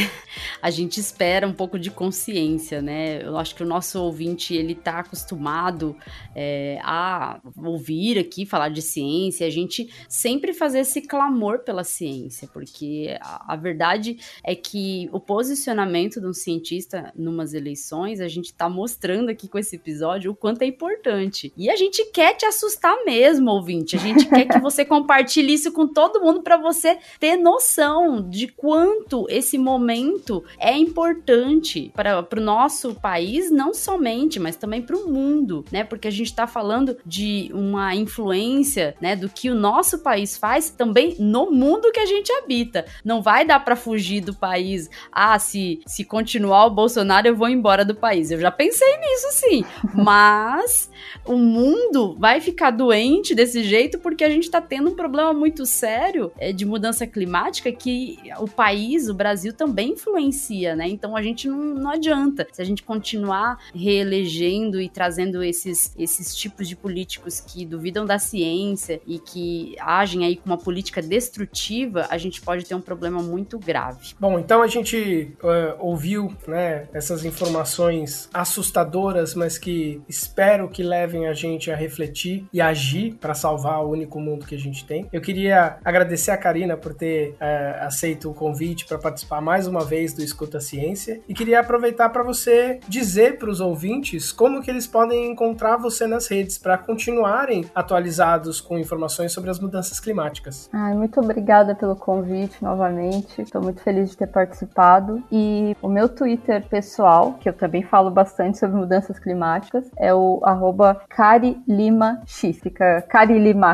a 0.62 0.70
gente 0.70 0.98
espera 0.98 1.46
um 1.46 1.52
pouco 1.52 1.78
de 1.78 1.90
consciência, 1.90 2.80
né? 2.80 3.22
Eu 3.22 3.36
acho 3.36 3.54
que 3.54 3.62
o 3.62 3.66
nosso 3.66 4.00
ouvinte 4.02 4.54
ele 4.54 4.72
está 4.72 5.00
acostumado 5.00 5.94
é, 6.34 6.78
a 6.82 7.38
ouvir 7.58 8.18
aqui 8.18 8.46
falar 8.46 8.70
de 8.70 8.80
ciência, 8.80 9.46
a 9.46 9.50
gente 9.50 9.92
sempre 10.08 10.54
fazer 10.54 10.80
esse 10.80 11.02
clamor 11.02 11.58
pela 11.58 11.84
ciência, 11.84 12.48
porque 12.52 13.16
a, 13.20 13.52
a, 13.52 13.56
verdade 13.56 14.18
é 14.42 14.54
que 14.54 15.10
o 15.12 15.20
posicionamento 15.20 16.20
de 16.20 16.26
um 16.26 16.32
cientista 16.32 17.12
numas 17.14 17.52
eleições, 17.52 18.20
a 18.20 18.28
gente 18.28 18.54
tá 18.54 18.68
mostrando 18.68 19.28
aqui 19.28 19.46
com 19.46 19.58
esse 19.58 19.76
episódio 19.76 20.30
o 20.30 20.34
quanto 20.34 20.62
é 20.62 20.66
importante. 20.66 21.52
E 21.56 21.68
a 21.68 21.76
gente 21.76 22.04
quer 22.06 22.34
te 22.34 22.46
assustar 22.46 22.94
mesmo, 23.04 23.50
ouvinte. 23.50 23.96
Gente 24.06 24.26
quer 24.26 24.46
que 24.46 24.58
você 24.58 24.84
compartilhe 24.84 25.54
isso 25.54 25.72
com 25.72 25.86
todo 25.86 26.20
mundo 26.20 26.42
para 26.42 26.56
você 26.56 26.98
ter 27.18 27.36
noção 27.36 28.22
de 28.28 28.48
quanto 28.48 29.26
esse 29.28 29.58
momento 29.58 30.44
é 30.58 30.76
importante 30.76 31.92
para 31.94 32.26
o 32.36 32.40
nosso 32.40 32.94
país, 32.94 33.50
não 33.50 33.74
somente, 33.74 34.38
mas 34.38 34.56
também 34.56 34.82
para 34.82 34.96
o 34.96 35.10
mundo, 35.10 35.64
né? 35.70 35.84
Porque 35.84 36.08
a 36.08 36.10
gente 36.10 36.26
está 36.26 36.46
falando 36.46 36.96
de 37.04 37.50
uma 37.52 37.94
influência, 37.94 38.94
né, 39.00 39.16
do 39.16 39.28
que 39.28 39.50
o 39.50 39.54
nosso 39.54 39.98
país 39.98 40.36
faz 40.36 40.70
também 40.70 41.16
no 41.18 41.50
mundo 41.50 41.90
que 41.92 42.00
a 42.00 42.06
gente 42.06 42.32
habita. 42.32 42.84
Não 43.04 43.22
vai 43.22 43.44
dar 43.44 43.60
para 43.64 43.76
fugir 43.76 44.20
do 44.20 44.34
país. 44.34 44.88
Ah, 45.10 45.38
se, 45.38 45.80
se 45.86 46.04
continuar 46.04 46.66
o 46.66 46.70
Bolsonaro, 46.70 47.28
eu 47.28 47.36
vou 47.36 47.48
embora 47.48 47.84
do 47.84 47.94
país. 47.94 48.30
Eu 48.30 48.40
já 48.40 48.50
pensei 48.50 48.96
nisso, 48.98 49.26
sim. 49.32 49.64
Mas 49.94 50.90
o 51.24 51.36
mundo 51.36 52.16
vai 52.18 52.40
ficar 52.40 52.70
doente 52.70 53.34
desse 53.34 53.62
jeito 53.64 53.95
porque 53.98 54.24
a 54.24 54.30
gente 54.30 54.50
tá 54.50 54.60
tendo 54.60 54.90
um 54.90 54.94
problema 54.94 55.32
muito 55.32 55.64
sério 55.66 56.32
é, 56.38 56.52
de 56.52 56.64
mudança 56.64 57.06
climática 57.06 57.70
que 57.72 58.18
o 58.38 58.48
país, 58.48 59.08
o 59.08 59.14
Brasil, 59.14 59.52
também 59.52 59.92
influencia, 59.92 60.74
né? 60.74 60.88
Então 60.88 61.16
a 61.16 61.22
gente 61.22 61.48
não, 61.48 61.58
não 61.58 61.90
adianta. 61.90 62.46
Se 62.52 62.62
a 62.62 62.64
gente 62.64 62.82
continuar 62.82 63.58
reelegendo 63.74 64.80
e 64.80 64.88
trazendo 64.88 65.42
esses, 65.42 65.94
esses 65.98 66.34
tipos 66.34 66.68
de 66.68 66.76
políticos 66.76 67.40
que 67.40 67.64
duvidam 67.64 68.04
da 68.04 68.18
ciência 68.18 69.00
e 69.06 69.18
que 69.18 69.76
agem 69.80 70.24
aí 70.24 70.36
com 70.36 70.46
uma 70.46 70.58
política 70.58 71.02
destrutiva, 71.02 72.06
a 72.10 72.18
gente 72.18 72.40
pode 72.40 72.64
ter 72.64 72.74
um 72.74 72.80
problema 72.80 73.22
muito 73.22 73.58
grave. 73.58 74.14
Bom, 74.18 74.38
então 74.38 74.62
a 74.62 74.66
gente 74.66 75.32
uh, 75.42 75.76
ouviu 75.78 76.32
né, 76.46 76.88
essas 76.92 77.24
informações 77.24 78.28
assustadoras, 78.32 79.34
mas 79.34 79.58
que 79.58 80.00
espero 80.08 80.68
que 80.68 80.82
levem 80.82 81.26
a 81.26 81.32
gente 81.32 81.70
a 81.70 81.76
refletir 81.76 82.46
e 82.52 82.60
agir 82.60 83.14
para 83.14 83.34
salvar 83.34 83.85
único 83.88 84.20
mundo 84.20 84.46
que 84.46 84.54
a 84.54 84.58
gente 84.58 84.84
tem. 84.84 85.06
Eu 85.12 85.20
queria 85.20 85.76
agradecer 85.84 86.30
a 86.30 86.36
Karina 86.36 86.76
por 86.76 86.94
ter 86.94 87.30
uh, 87.32 87.84
aceito 87.86 88.30
o 88.30 88.34
convite 88.34 88.86
para 88.86 88.98
participar 88.98 89.40
mais 89.40 89.66
uma 89.66 89.84
vez 89.84 90.12
do 90.12 90.22
Escuta 90.22 90.60
Ciência 90.60 91.20
e 91.28 91.34
queria 91.34 91.60
aproveitar 91.60 92.08
para 92.10 92.22
você 92.22 92.80
dizer 92.88 93.38
para 93.38 93.50
os 93.50 93.60
ouvintes 93.60 94.32
como 94.32 94.62
que 94.62 94.70
eles 94.70 94.86
podem 94.86 95.30
encontrar 95.30 95.76
você 95.76 96.06
nas 96.06 96.26
redes 96.28 96.58
para 96.58 96.78
continuarem 96.78 97.64
atualizados 97.74 98.60
com 98.60 98.78
informações 98.78 99.32
sobre 99.32 99.50
as 99.50 99.58
mudanças 99.58 100.00
climáticas. 100.00 100.68
Ai, 100.72 100.94
muito 100.94 101.20
obrigada 101.20 101.74
pelo 101.74 101.96
convite 101.96 102.62
novamente. 102.62 103.42
Estou 103.42 103.62
muito 103.62 103.80
feliz 103.82 104.10
de 104.10 104.16
ter 104.16 104.26
participado. 104.26 105.22
E 105.30 105.76
o 105.82 105.88
meu 105.88 106.08
Twitter 106.08 106.66
pessoal, 106.68 107.34
que 107.34 107.48
eu 107.48 107.52
também 107.52 107.82
falo 107.82 108.10
bastante 108.10 108.58
sobre 108.58 108.76
mudanças 108.76 109.18
climáticas, 109.18 109.90
é 109.96 110.14
o 110.14 110.40
arroba 110.44 111.02
CariLimaX. 111.08 112.58
Fica 112.62 113.02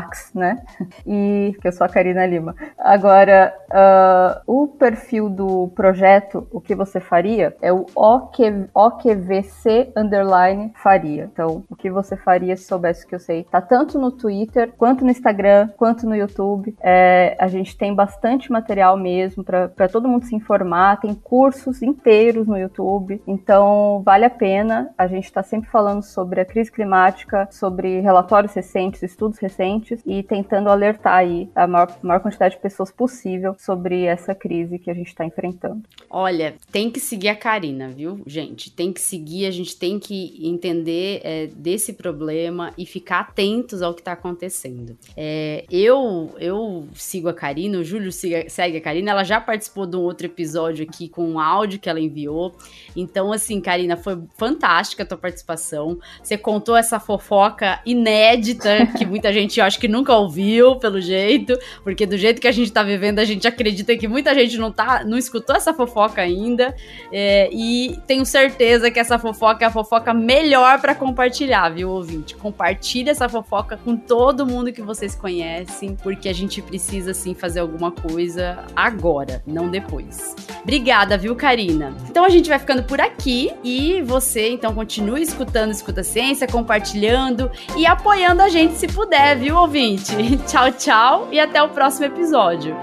CariLimax, 0.02 0.32
né? 0.34 0.62
E 1.06 1.54
que 1.60 1.68
eu 1.68 1.72
sou 1.72 1.84
a 1.84 1.88
Karina 1.88 2.26
Lima. 2.26 2.54
Agora, 2.78 3.54
uh, 3.70 4.42
o 4.46 4.68
perfil 4.68 5.28
do 5.28 5.68
projeto, 5.74 6.46
o 6.50 6.60
que 6.60 6.74
você 6.74 7.00
faria, 7.00 7.56
é 7.60 7.72
o 7.72 7.86
OQ, 7.94 8.68
OQVC 8.74 9.92
underline 9.96 10.72
faria. 10.82 11.28
Então, 11.32 11.64
o 11.68 11.76
que 11.76 11.90
você 11.90 12.16
faria 12.16 12.56
se 12.56 12.64
soubesse 12.64 13.04
o 13.04 13.08
que 13.08 13.14
eu 13.14 13.20
sei. 13.20 13.44
Tá 13.44 13.60
tanto 13.60 13.98
no 13.98 14.10
Twitter, 14.10 14.72
quanto 14.76 15.04
no 15.04 15.10
Instagram, 15.10 15.68
quanto 15.76 16.06
no 16.06 16.14
YouTube. 16.14 16.74
É, 16.80 17.36
a 17.38 17.48
gente 17.48 17.76
tem 17.76 17.94
bastante 17.94 18.50
material 18.50 18.96
mesmo 18.96 19.44
para 19.44 19.88
todo 19.88 20.08
mundo 20.08 20.26
se 20.26 20.34
informar, 20.34 21.00
tem 21.00 21.14
cursos 21.14 21.82
inteiros 21.82 22.46
no 22.46 22.56
YouTube, 22.56 23.22
então 23.26 24.02
vale 24.04 24.24
a 24.24 24.30
pena. 24.30 24.90
A 24.96 25.06
gente 25.06 25.24
está 25.24 25.42
sempre 25.42 25.68
falando 25.70 26.02
sobre 26.02 26.40
a 26.40 26.44
crise 26.44 26.70
climática, 26.70 27.48
sobre 27.50 28.00
relatórios 28.00 28.54
recentes, 28.54 29.02
estudos 29.02 29.38
recentes 29.38 29.91
e 30.06 30.22
tentando 30.22 30.68
alertar 30.68 31.16
aí 31.18 31.48
a 31.54 31.66
maior, 31.66 31.96
maior 32.02 32.20
quantidade 32.20 32.54
de 32.54 32.60
pessoas 32.60 32.90
possível 32.90 33.54
sobre 33.58 34.04
essa 34.04 34.34
crise 34.34 34.78
que 34.78 34.90
a 34.90 34.94
gente 34.94 35.08
está 35.08 35.24
enfrentando. 35.24 35.82
Olha, 36.08 36.54
tem 36.70 36.90
que 36.90 37.00
seguir 37.00 37.28
a 37.28 37.36
Karina, 37.36 37.88
viu, 37.88 38.20
gente? 38.26 38.70
Tem 38.70 38.92
que 38.92 39.00
seguir, 39.00 39.46
a 39.46 39.50
gente 39.50 39.76
tem 39.76 39.98
que 39.98 40.38
entender 40.46 41.20
é, 41.24 41.46
desse 41.46 41.92
problema 41.92 42.72
e 42.76 42.86
ficar 42.86 43.20
atentos 43.20 43.82
ao 43.82 43.94
que 43.94 44.00
está 44.00 44.12
acontecendo. 44.12 44.96
É, 45.16 45.64
eu, 45.70 46.34
eu 46.38 46.86
sigo 46.94 47.28
a 47.28 47.34
Karina, 47.34 47.78
o 47.78 47.84
Júlio 47.84 48.12
siga, 48.12 48.48
segue 48.48 48.76
a 48.76 48.80
Karina, 48.80 49.10
ela 49.10 49.24
já 49.24 49.40
participou 49.40 49.86
de 49.86 49.96
um 49.96 50.00
outro 50.00 50.26
episódio 50.26 50.86
aqui 50.88 51.08
com 51.08 51.24
um 51.24 51.40
áudio 51.40 51.78
que 51.78 51.88
ela 51.88 52.00
enviou. 52.00 52.54
Então, 52.94 53.32
assim, 53.32 53.60
Karina, 53.60 53.96
foi 53.96 54.20
fantástica 54.36 55.02
a 55.02 55.06
tua 55.06 55.18
participação. 55.18 55.98
Você 56.22 56.36
contou 56.36 56.76
essa 56.76 57.00
fofoca 57.00 57.80
inédita 57.84 58.86
que 58.98 59.06
muita 59.06 59.32
gente, 59.32 59.60
acho 59.60 59.78
que 59.78 59.81
nunca 59.88 60.14
ouviu, 60.14 60.76
pelo 60.76 61.00
jeito, 61.00 61.58
porque 61.82 62.06
do 62.06 62.16
jeito 62.16 62.40
que 62.40 62.48
a 62.48 62.52
gente 62.52 62.72
tá 62.72 62.82
vivendo, 62.82 63.18
a 63.18 63.24
gente 63.24 63.46
acredita 63.46 63.96
que 63.96 64.08
muita 64.08 64.34
gente 64.34 64.58
não 64.58 64.70
tá, 64.70 65.04
não 65.04 65.16
escutou 65.16 65.56
essa 65.56 65.72
fofoca 65.74 66.22
ainda. 66.22 66.74
É, 67.12 67.48
e 67.52 67.98
tenho 68.06 68.24
certeza 68.24 68.90
que 68.90 68.98
essa 68.98 69.18
fofoca 69.18 69.64
é 69.64 69.68
a 69.68 69.70
fofoca 69.70 70.14
melhor 70.14 70.80
para 70.80 70.94
compartilhar, 70.94 71.68
viu, 71.70 71.90
ouvinte? 71.90 72.34
Compartilhe 72.36 73.10
essa 73.10 73.28
fofoca 73.28 73.76
com 73.76 73.96
todo 73.96 74.46
mundo 74.46 74.72
que 74.72 74.82
vocês 74.82 75.14
conhecem, 75.14 75.96
porque 76.02 76.28
a 76.28 76.34
gente 76.34 76.60
precisa 76.62 77.12
sim 77.14 77.34
fazer 77.34 77.60
alguma 77.60 77.90
coisa 77.90 78.64
agora, 78.74 79.42
não 79.46 79.70
depois. 79.70 80.34
Obrigada, 80.62 81.18
viu, 81.18 81.34
Karina? 81.34 81.94
Então 82.08 82.24
a 82.24 82.28
gente 82.28 82.48
vai 82.48 82.58
ficando 82.58 82.82
por 82.84 83.00
aqui 83.00 83.52
e 83.64 84.02
você 84.02 84.50
então 84.50 84.74
continue 84.74 85.22
escutando 85.22 85.70
Escuta 85.72 86.02
Ciência, 86.02 86.46
compartilhando 86.46 87.50
e 87.76 87.86
apoiando 87.86 88.42
a 88.42 88.48
gente 88.48 88.74
se 88.74 88.86
puder, 88.86 89.36
viu, 89.36 89.56
ouvinte? 89.56 89.71
Tchau, 90.46 90.70
tchau 90.72 91.28
e 91.30 91.40
até 91.40 91.62
o 91.62 91.68
próximo 91.70 92.06
episódio. 92.06 92.76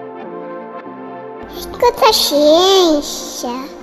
Escuta 1.56 2.13
Ciência. 2.13 3.78